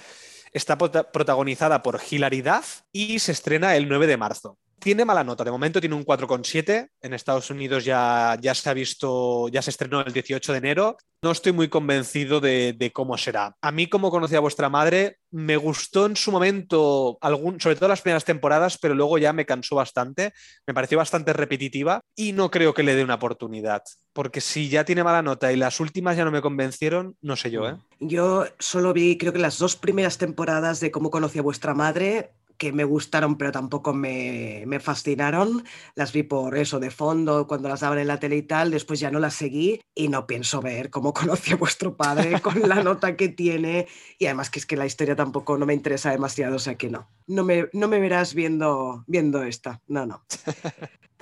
[0.54, 4.56] Está prota- protagonizada por Hilary Duff y se estrena el 9 de marzo.
[4.84, 5.42] Tiene mala nota.
[5.42, 6.90] De momento tiene un 4,7.
[7.00, 10.98] En Estados Unidos ya, ya se ha visto, ya se estrenó el 18 de enero.
[11.22, 13.56] No estoy muy convencido de, cómo será.
[13.62, 17.88] A mí, como conocí a vuestra madre, me gustó en su momento, algún, sobre todo
[17.88, 20.34] las primeras temporadas, pero luego ya me cansó bastante.
[20.66, 23.82] Me pareció bastante repetitiva y no creo que le dé una oportunidad.
[24.12, 27.50] Porque si ya tiene mala nota y las últimas ya no me convencieron, no sé
[27.50, 27.76] yo, ¿eh?
[28.00, 32.32] Yo solo vi, creo que las dos primeras temporadas de cómo conocí a vuestra madre
[32.58, 35.64] que me gustaron, pero tampoco me, me, fascinaron.
[35.94, 38.70] Las vi por eso, de fondo, cuando las daban en la tele y tal.
[38.70, 42.68] Después ya no las seguí y no pienso ver cómo conocí a vuestro padre con
[42.68, 43.86] la nota que tiene.
[44.18, 46.90] Y además que es que la historia tampoco no me interesa demasiado, o sea que
[46.90, 47.08] no.
[47.26, 49.80] No me, no me verás viendo, viendo esta.
[49.86, 50.24] No, no.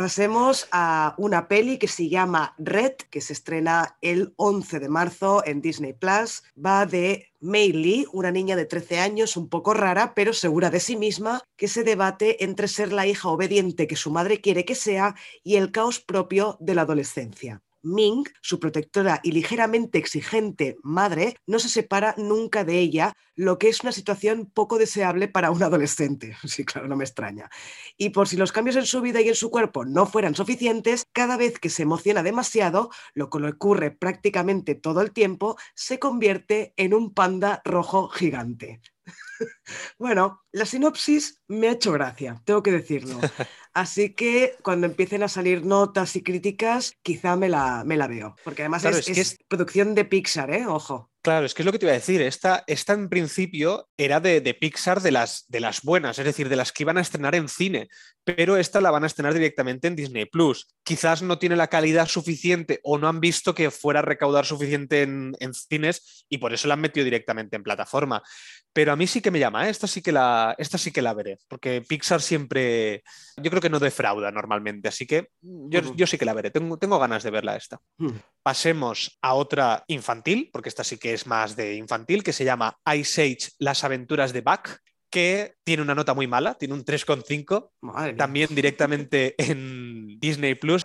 [0.03, 5.44] Pasemos a una peli que se llama Red, que se estrena el 11 de marzo
[5.46, 6.42] en Disney Plus.
[6.59, 10.80] Va de Mei Lee, una niña de 13 años, un poco rara, pero segura de
[10.80, 14.74] sí misma, que se debate entre ser la hija obediente que su madre quiere que
[14.74, 17.62] sea y el caos propio de la adolescencia.
[17.82, 23.68] Ming, su protectora y ligeramente exigente madre, no se separa nunca de ella, lo que
[23.68, 26.36] es una situación poco deseable para un adolescente.
[26.52, 27.50] Sí, claro, no me extraña.
[27.96, 31.04] Y por si los cambios en su vida y en su cuerpo no fueran suficientes,
[31.12, 35.98] cada vez que se emociona demasiado, lo que le ocurre prácticamente todo el tiempo, se
[35.98, 38.80] convierte en un panda rojo gigante.
[39.98, 43.18] bueno, la sinopsis me ha hecho gracia, tengo que decirlo.
[43.74, 48.36] Así que cuando empiecen a salir notas y críticas, quizá me la, me la veo.
[48.44, 50.66] Porque además Claro, es, es que es producción de Pixar, ¿eh?
[50.66, 51.12] Ojo.
[51.22, 52.20] Claro, es que es lo que te iba a decir.
[52.20, 56.48] Esta, esta en principio era de, de Pixar de las, de las buenas, es decir,
[56.48, 57.88] de las que iban a estrenar en cine,
[58.24, 60.66] pero esta la van a estrenar directamente en Disney Plus.
[60.82, 65.03] Quizás no tiene la calidad suficiente o no han visto que fuera a recaudar suficiente
[65.03, 68.20] en, en cines y por eso la han metido directamente en plataforma.
[68.72, 69.70] Pero a mí sí que me llama, ¿eh?
[69.70, 73.02] esta, sí que la, esta sí que la veré, porque Pixar siempre,
[73.36, 76.78] yo creo que no defrauda normalmente, así que yo, yo sí que la veré, tengo,
[76.78, 77.80] tengo ganas de verla esta.
[77.98, 78.12] Hmm.
[78.42, 82.78] Pasemos a otra infantil, porque esta sí que es más de infantil, que se llama
[82.94, 84.78] Ice Age, las aventuras de Buck,
[85.10, 88.16] que tiene una nota muy mala, tiene un 3,5, Madre mía.
[88.16, 90.84] también directamente en Disney Plus.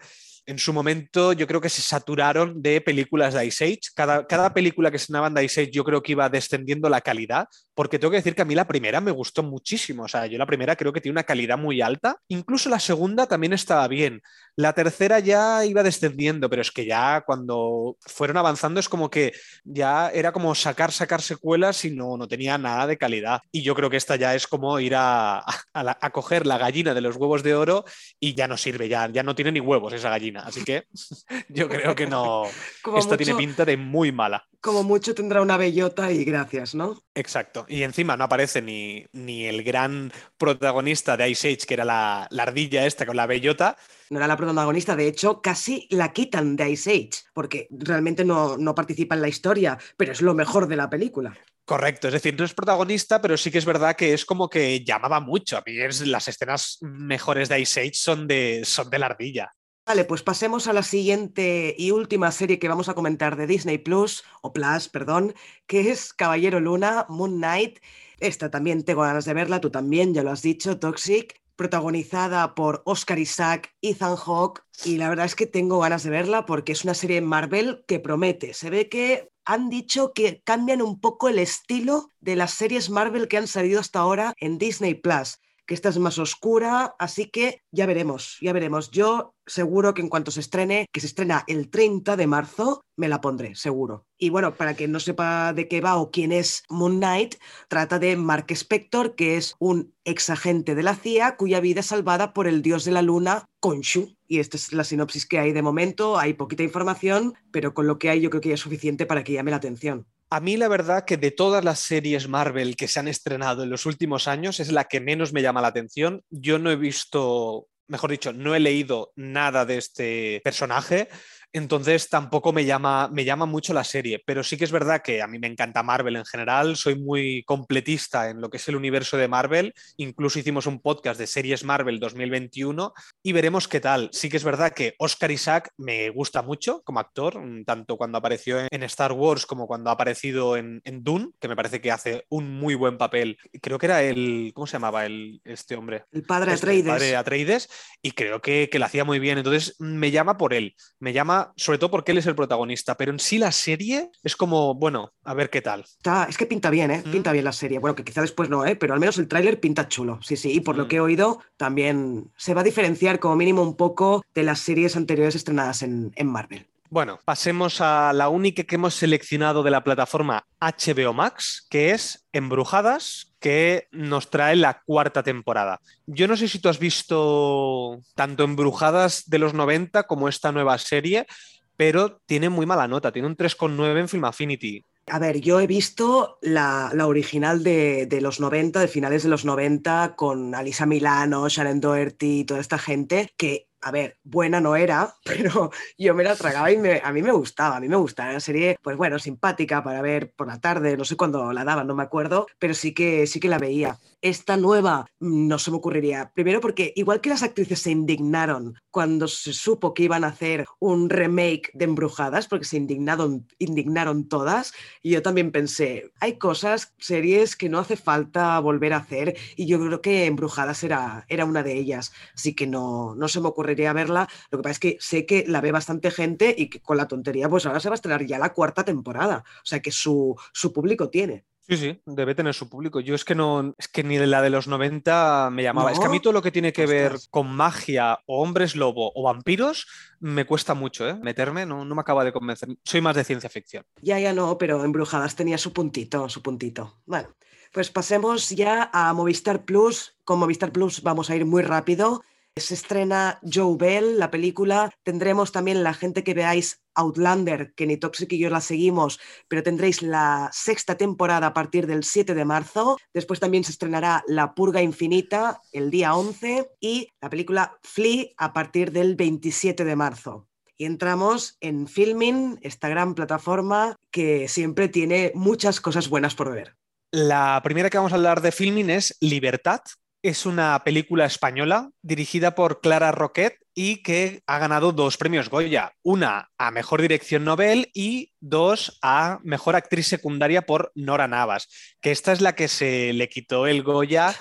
[0.50, 3.80] En su momento yo creo que se saturaron de películas de Ice Age.
[3.94, 7.50] Cada, cada película que estrenaban de Ice Age yo creo que iba descendiendo la calidad,
[7.76, 10.04] porque tengo que decir que a mí la primera me gustó muchísimo.
[10.04, 12.16] O sea, yo la primera creo que tiene una calidad muy alta.
[12.30, 14.22] Incluso la segunda también estaba bien.
[14.60, 19.32] La tercera ya iba descendiendo, pero es que ya cuando fueron avanzando es como que
[19.64, 23.40] ya era como sacar, sacar secuelas y no, no tenía nada de calidad.
[23.52, 25.38] Y yo creo que esta ya es como ir a,
[25.74, 27.86] a, la- a coger la gallina de los huevos de oro
[28.20, 30.42] y ya no sirve, ya, ya no tiene ni huevos esa gallina.
[30.44, 30.86] Así que
[31.50, 32.46] yo creo que no.
[32.82, 34.44] Como Esta tiene pinta de muy mala.
[34.68, 37.02] Como mucho tendrá una bellota y gracias, ¿no?
[37.16, 37.66] Exacto.
[37.70, 42.28] Y encima no aparece ni, ni el gran protagonista de Ice Age, que era la,
[42.32, 43.78] la ardilla esta con la bellota.
[44.10, 48.58] No era la protagonista, de hecho, casi la quitan de Ice Age, porque realmente no,
[48.58, 51.34] no participa en la historia, pero es lo mejor de la película.
[51.64, 54.84] Correcto, es decir, no es protagonista, pero sí que es verdad que es como que
[54.84, 55.58] llamaba mucho.
[55.58, 59.54] A mí es, las escenas mejores de Ice Age son de, son de la ardilla.
[59.88, 63.78] Vale, pues pasemos a la siguiente y última serie que vamos a comentar de Disney
[63.78, 65.34] Plus, o Plus, perdón,
[65.66, 67.80] que es Caballero Luna, Moon Knight.
[68.20, 72.82] Esta también tengo ganas de verla, tú también, ya lo has dicho, Toxic, protagonizada por
[72.84, 76.84] Oscar Isaac, Ethan Hawke, y la verdad es que tengo ganas de verla porque es
[76.84, 78.54] una serie Marvel que promete.
[78.54, 83.30] Se ve que han dicho que cambian un poco el estilo de las series Marvel
[83.30, 87.62] que han salido hasta ahora en Disney Plus que esta es más oscura, así que
[87.72, 88.90] ya veremos, ya veremos.
[88.90, 93.10] Yo seguro que en cuanto se estrene, que se estrena el 30 de marzo, me
[93.10, 94.06] la pondré, seguro.
[94.18, 97.36] Y bueno, para quien no sepa de qué va o quién es Moon Knight,
[97.68, 101.88] trata de Mark Spector, que es un ex agente de la CIA cuya vida es
[101.88, 104.16] salvada por el dios de la luna, Khonshu.
[104.26, 108.00] Y esta es la sinopsis que hay de momento, hay poquita información, pero con lo
[108.00, 110.08] que hay yo creo que ya es suficiente para que llame la atención.
[110.30, 113.70] A mí la verdad que de todas las series Marvel que se han estrenado en
[113.70, 116.22] los últimos años es la que menos me llama la atención.
[116.30, 121.08] Yo no he visto, mejor dicho, no he leído nada de este personaje.
[121.54, 125.22] Entonces tampoco me llama, me llama mucho la serie, pero sí que es verdad que
[125.22, 128.76] a mí me encanta Marvel en general, soy muy completista en lo que es el
[128.76, 132.94] universo de Marvel, incluso hicimos un podcast de series Marvel 2021
[133.24, 134.10] y veremos qué tal.
[134.12, 138.18] Sí que es verdad que Oscar Isaac me gusta mucho como actor, mm, tanto cuando
[138.18, 141.92] apareció en Star Wars como cuando ha aparecido en, en Dune, que me parece que
[141.92, 143.38] hace un muy buen papel.
[143.62, 146.06] Creo que era el, ¿cómo se llamaba el, este hombre?
[146.12, 146.94] El padre Este, Atreides.
[146.94, 147.70] padre Atreides,
[148.02, 149.38] y creo que, que lo hacía muy bien.
[149.38, 153.12] Entonces me llama por él, me llama sobre todo porque él es el protagonista, pero
[153.12, 155.82] en sí la serie es como, bueno, a ver qué tal.
[155.82, 157.04] Está, es que pinta bien, ¿eh?
[157.12, 157.80] Pinta bien la serie.
[157.80, 158.76] Bueno, que quizá después no, ¿eh?
[158.76, 160.20] Pero al menos el tráiler pinta chulo.
[160.22, 160.52] Sí, sí.
[160.52, 160.88] Y por lo Mm.
[160.88, 164.96] que he oído, también se va a diferenciar como mínimo un poco de las series
[164.96, 166.68] anteriores estrenadas en, en Marvel.
[166.90, 172.26] Bueno, pasemos a la única que hemos seleccionado de la plataforma HBO Max, que es
[172.32, 175.80] Embrujadas, que nos trae la cuarta temporada.
[176.06, 180.78] Yo no sé si tú has visto tanto Embrujadas de los 90 como esta nueva
[180.78, 181.28] serie,
[181.76, 184.84] pero tiene muy mala nota, tiene un 3,9 en Film Affinity.
[185.10, 189.46] A ver, yo he visto la, original de, de los 90, de finales de los
[189.46, 194.76] 90, con Alisa Milano, Sharon Doherty y toda esta gente, que, a ver, buena no
[194.76, 198.30] era, pero yo me la tragaba y a mí me gustaba, a mí me gustaba.
[198.30, 201.64] Era una serie, pues bueno, simpática para ver por la tarde, no sé cuándo la
[201.64, 203.98] daban, no me acuerdo, pero sí que, sí que la veía.
[204.22, 206.32] Esta nueva mm, no se me ocurriría.
[206.34, 210.66] Primero porque igual que las actrices se indignaron cuando se supo que iban a hacer
[210.80, 214.74] un remake de Embrujadas, porque se indignaron, indignaron todas,
[215.04, 219.68] y yo también pensé, hay cosas, series que no hace falta volver a hacer y
[219.68, 223.48] yo creo que Embrujadas era, era una de ellas, así que no, no se me
[223.68, 224.28] ocurriría verla.
[224.50, 227.08] Lo que pasa es que sé que la ve bastante gente y que con la
[227.08, 230.36] tontería pues ahora se va a estrenar ya la cuarta temporada, o sea que su,
[230.54, 231.46] su público tiene.
[231.70, 233.02] Sí, sí, debe tener su público.
[233.02, 235.92] Yo es que no, es que ni de la de los 90 me llamaba.
[235.92, 239.12] Es que a mí todo lo que tiene que ver con magia o hombres lobo
[239.14, 239.86] o vampiros
[240.22, 241.16] me cuesta mucho, ¿eh?
[241.22, 242.70] Meterme, no, no me acaba de convencer.
[242.86, 243.84] Soy más de ciencia ficción.
[244.02, 247.02] Ya, ya no, pero Embrujadas tenía su puntito, su puntito.
[247.06, 247.36] Bueno,
[247.74, 250.16] pues pasemos ya a Movistar Plus.
[250.24, 252.24] Con Movistar Plus vamos a ir muy rápido.
[252.60, 254.92] Se estrena Joe Bell, la película.
[255.04, 259.64] Tendremos también la gente que veáis Outlander, que ni Toxic y yo la seguimos, pero
[259.64, 262.98] tendréis la sexta temporada a partir del 7 de marzo.
[263.14, 268.54] Después también se estrenará La Purga Infinita el día 11 y la película Flea a
[268.54, 270.48] partir del 27 de marzo.
[270.78, 276.76] Y entramos en Filming, esta gran plataforma que siempre tiene muchas cosas buenas por ver.
[277.12, 279.80] La primera que vamos a hablar de filming es Libertad.
[280.28, 285.94] Es una película española dirigida por Clara Roquet y que ha ganado dos premios Goya.
[286.04, 291.70] Una a Mejor Dirección Nobel y dos a Mejor Actriz Secundaria por Nora Navas,
[292.02, 294.36] que esta es la que se le quitó el Goya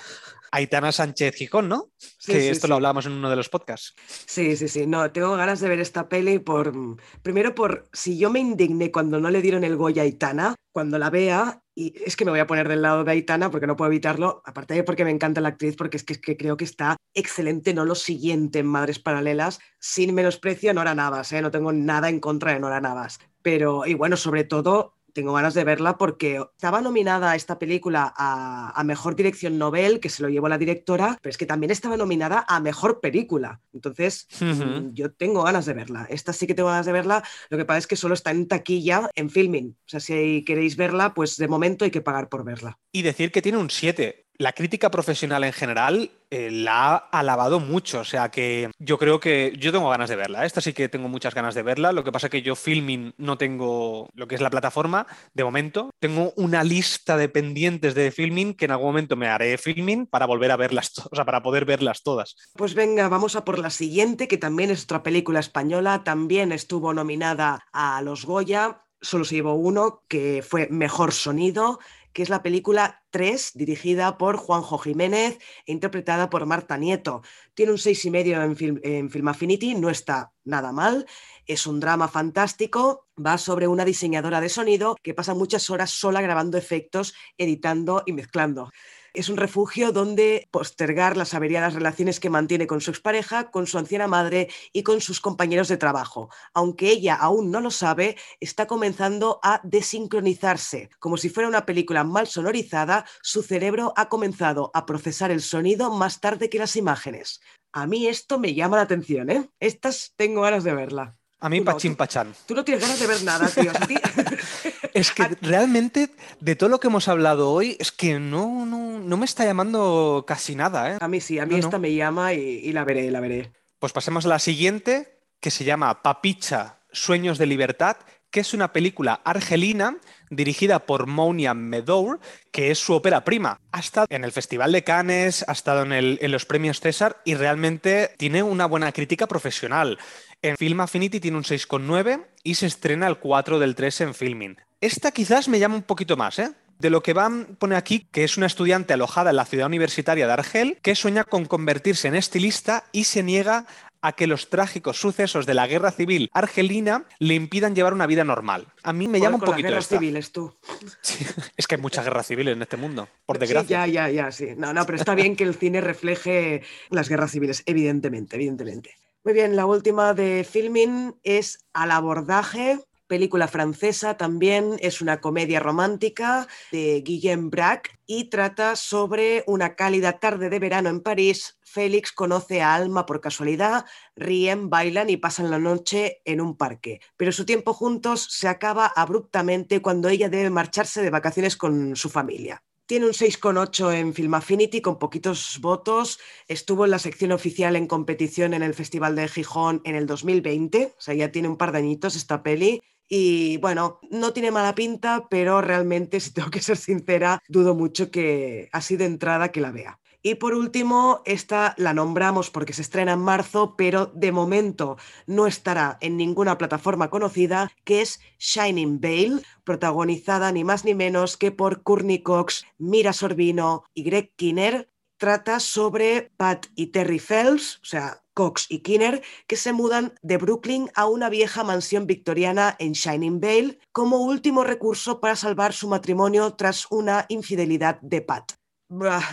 [0.51, 1.91] Aitana Sánchez Gijón, ¿no?
[1.97, 2.69] Sí, que sí, esto sí.
[2.69, 3.93] lo hablábamos en uno de los podcasts.
[4.07, 4.87] Sí, sí, sí.
[4.87, 6.73] No, tengo ganas de ver esta peli por.
[7.21, 10.99] Primero, por si yo me indigné cuando no le dieron el Goya a Aitana, cuando
[10.99, 13.75] la vea, y es que me voy a poner del lado de Aitana porque no
[13.75, 16.57] puedo evitarlo, aparte de porque me encanta la actriz, porque es que, es que creo
[16.57, 21.41] que está excelente, no lo siguiente en Madres Paralelas, sin menosprecio a Nora Navas, ¿eh?
[21.41, 23.19] no tengo nada en contra de Nora Navas.
[23.41, 28.79] Pero, y bueno, sobre todo, tengo ganas de verla porque estaba nominada esta película a,
[28.79, 31.97] a Mejor Dirección Nobel, que se lo llevó la directora, pero es que también estaba
[31.97, 33.59] nominada a Mejor Película.
[33.73, 36.05] Entonces, mm, yo tengo ganas de verla.
[36.11, 37.23] Esta sí que tengo ganas de verla.
[37.49, 39.75] Lo que pasa es que solo está en taquilla, en filming.
[39.87, 42.77] O sea, si queréis verla, pues de momento hay que pagar por verla.
[42.91, 44.26] Y decir que tiene un 7.
[44.39, 49.19] La crítica profesional en general eh, la ha alabado mucho, o sea que yo creo
[49.19, 50.45] que yo tengo ganas de verla.
[50.45, 51.91] Esta sí que tengo muchas ganas de verla.
[51.91, 55.89] Lo que pasa que yo filming no tengo lo que es la plataforma de momento.
[55.99, 60.27] Tengo una lista de pendientes de filming que en algún momento me haré filming para
[60.27, 62.35] volver a verlas, o sea, para poder verlas todas.
[62.55, 66.03] Pues venga, vamos a por la siguiente, que también es otra película española.
[66.03, 68.83] También estuvo nominada a los Goya.
[69.01, 71.79] Solo se llevó uno, que fue Mejor Sonido,
[72.17, 75.37] que es la película 3, dirigida por Juanjo Jiménez
[75.67, 77.21] e interpretada por Marta Nieto.
[77.53, 81.05] Tiene un 6,5 en Film, en Film Affinity, no está nada mal.
[81.45, 86.19] Es un drama fantástico, va sobre una diseñadora de sonido que pasa muchas horas sola
[86.21, 88.71] grabando efectos, editando y mezclando.
[89.17, 93.79] Es un refugio donde postergar las averiadas relaciones que mantiene con su expareja, con su
[93.79, 96.29] anciana madre y con sus compañeros de trabajo.
[96.53, 100.91] Aunque ella aún no lo sabe, está comenzando a desincronizarse.
[100.99, 105.89] Como si fuera una película mal sonorizada, su cerebro ha comenzado a procesar el sonido
[105.91, 107.41] más tarde que las imágenes.
[107.73, 109.49] A mí esto me llama la atención, ¿eh?
[109.59, 111.15] Estas tengo ganas de verla.
[111.39, 112.35] A mí no, pachín pachán.
[112.45, 113.71] Tú no tienes ganas de ver nada, tío.
[113.87, 113.95] Ti-
[114.99, 119.17] Es que realmente de todo lo que hemos hablado hoy es que no, no, no
[119.17, 120.97] me está llamando casi nada, ¿eh?
[120.99, 121.63] A mí sí, a mí No, no.
[121.67, 123.51] esta me llama y, y la veré, la veré.
[123.79, 127.97] Pues pasemos a la siguiente, que se llama Papicha, Sueños de Libertad,
[128.31, 129.97] que es una película argelina
[130.29, 132.19] dirigida por Mounia Medour,
[132.51, 133.61] que es su ópera prima.
[133.71, 137.21] Ha estado en el Festival de Cannes, ha estado en, el- en los premios César
[137.23, 139.97] y realmente tiene una buena crítica profesional.
[140.41, 144.57] En Film Affinity tiene un 6,9 y se estrena el 4 del 3 en Filming.
[144.81, 146.51] Esta quizás me llama un poquito más, ¿eh?
[146.79, 150.27] De lo que van pone aquí que es una estudiante alojada en la ciudad universitaria
[150.27, 153.65] de Argel que sueña con convertirse en estilista y se niega
[154.01, 158.23] a que los trágicos sucesos de la guerra civil argelina le impidan llevar una vida
[158.23, 158.67] normal.
[158.83, 159.97] A mí me Joder, llama un con las poquito guerras esta.
[159.97, 160.53] civiles, tú.
[161.01, 161.25] Sí,
[161.57, 163.87] es que hay muchas guerras civiles en este mundo, por Sí, desgracia.
[163.87, 164.49] ya, ya, ya, sí.
[164.55, 166.61] No, no, pero está bien que el cine refleje
[166.91, 168.91] las guerras civiles, evidentemente, evidentemente.
[169.23, 175.59] Muy bien, la última de Filmin es Al abordaje, película francesa también, es una comedia
[175.59, 181.57] romántica de Guillaume Braque y trata sobre una cálida tarde de verano en París.
[181.63, 183.85] Félix conoce a Alma por casualidad,
[184.15, 187.01] ríen, bailan y pasan la noche en un parque.
[187.17, 192.09] Pero su tiempo juntos se acaba abruptamente cuando ella debe marcharse de vacaciones con su
[192.09, 192.63] familia.
[192.87, 196.19] Tiene un 6,8 en Film Affinity con poquitos votos.
[196.47, 200.93] Estuvo en la sección oficial en competición en el Festival de Gijón en el 2020.
[200.97, 202.81] O sea, ya tiene un par de añitos esta peli.
[203.07, 208.11] Y bueno, no tiene mala pinta, pero realmente, si tengo que ser sincera, dudo mucho
[208.11, 209.99] que así de entrada que la vea.
[210.21, 215.47] Y por último, esta la nombramos porque se estrena en marzo, pero de momento no
[215.47, 221.51] estará en ninguna plataforma conocida, que es Shining Veil, protagonizada ni más ni menos que
[221.51, 224.89] por Courtney Cox, Mira Sorbino y Greg Kinner.
[225.17, 230.37] Trata sobre Pat y Terry Fells, o sea, Cox y Kinner, que se mudan de
[230.37, 235.87] Brooklyn a una vieja mansión victoriana en Shining Vale como último recurso para salvar su
[235.87, 238.51] matrimonio tras una infidelidad de Pat.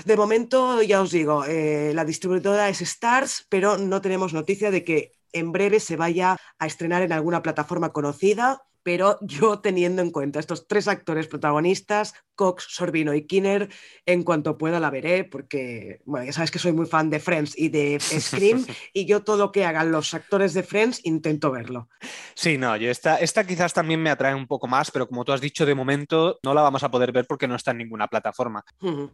[0.06, 4.82] De momento, ya os digo, eh, la distribuidora es Stars, pero no tenemos noticia de
[4.84, 8.62] que en breve se vaya a estrenar en alguna plataforma conocida.
[8.84, 13.68] Pero yo teniendo en cuenta estos tres actores protagonistas, Cox, Sorbino y Kinner,
[14.06, 17.58] en cuanto pueda la veré, porque, bueno, ya sabes que soy muy fan de Friends
[17.58, 21.88] y de Scream, y yo todo lo que hagan los actores de Friends intento verlo.
[22.34, 25.32] Sí, no, yo esta, esta quizás también me atrae un poco más, pero como tú
[25.32, 28.08] has dicho, de momento no la vamos a poder ver porque no está en ninguna
[28.08, 28.64] plataforma.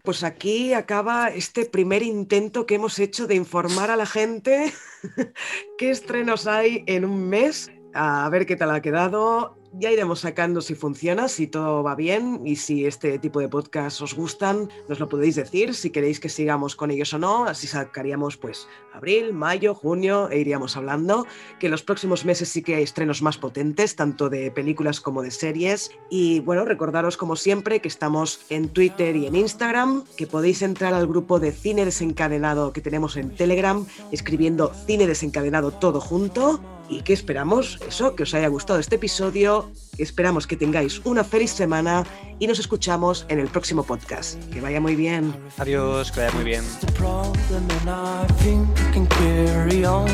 [0.03, 4.73] Pues aquí acaba este primer intento que hemos hecho de informar a la gente
[5.79, 7.71] qué estrenos hay en un mes.
[7.93, 9.60] A ver qué tal ha quedado.
[9.73, 14.03] Ya iremos sacando si funciona, si todo va bien y si este tipo de podcasts
[14.03, 17.45] os gustan, nos lo podéis decir, si queréis que sigamos con ellos o no.
[17.45, 21.25] Así sacaríamos pues abril, mayo, junio e iríamos hablando.
[21.61, 25.31] Que los próximos meses sí que hay estrenos más potentes, tanto de películas como de
[25.31, 25.93] series.
[26.11, 30.95] Y bueno, recordaros como siempre que estamos en Twitter y en Instagram, que podéis entrar
[30.95, 36.80] al grupo de cine desencadenado que tenemos en Telegram, escribiendo cine desencadenado todo junto.
[36.91, 41.53] Y que esperamos eso, que os haya gustado este episodio, esperamos que tengáis una feliz
[41.53, 42.05] semana
[42.41, 44.35] y nos escuchamos en el próximo podcast.
[44.51, 45.33] Que vaya muy bien.
[45.59, 46.65] Adiós, que vaya muy bien.
[46.81, 50.09] the problem and I think I can carry on.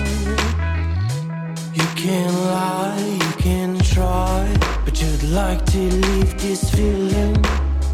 [1.74, 4.46] You can lie, you can try,
[4.84, 7.36] but you'd like to leave this feeling.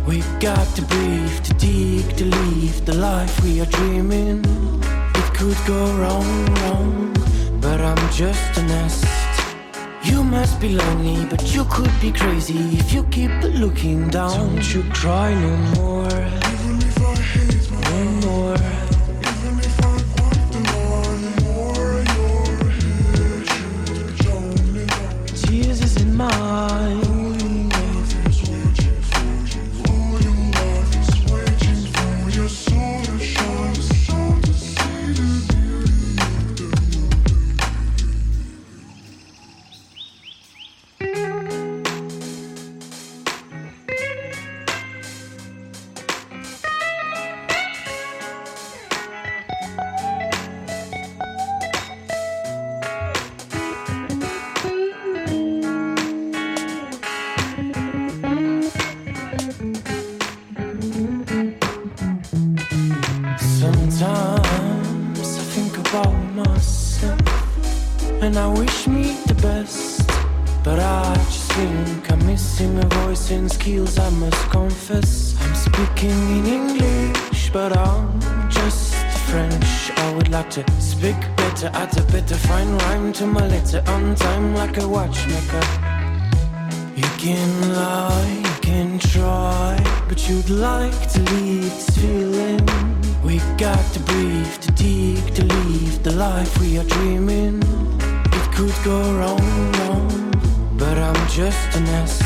[0.06, 4.44] We got to breathe, to dig, to leave the life we are dreaming.
[5.14, 7.14] It could go wrong, wrong,
[7.62, 9.06] but I'm just a nest.
[10.02, 14.36] You must be lonely, but you could be crazy if you keep looking down.
[14.36, 16.08] Don't you cry no more.
[17.90, 18.56] No more.
[25.36, 27.11] Tears is in mine.
[68.22, 70.08] And I wish me the best.
[70.62, 75.34] But I just think I'm missing my voice and skills, I must confess.
[75.42, 78.94] I'm speaking in English, but I'm just
[79.28, 79.90] French.
[79.96, 84.14] I would like to speak better, add a better fine rhyme to my letter on
[84.14, 85.64] time like a watchmaker.
[86.94, 89.76] You can lie, you can try,
[90.08, 92.64] but you'd like to leave this feeling.
[93.24, 97.62] We got to breathe, to dig, to leave the life we are dreaming.
[98.54, 100.32] Could go wrong, wrong,
[100.76, 102.22] but I'm just a nest.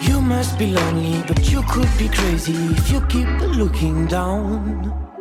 [0.00, 5.11] You must be lonely, but you could be crazy if you keep looking down.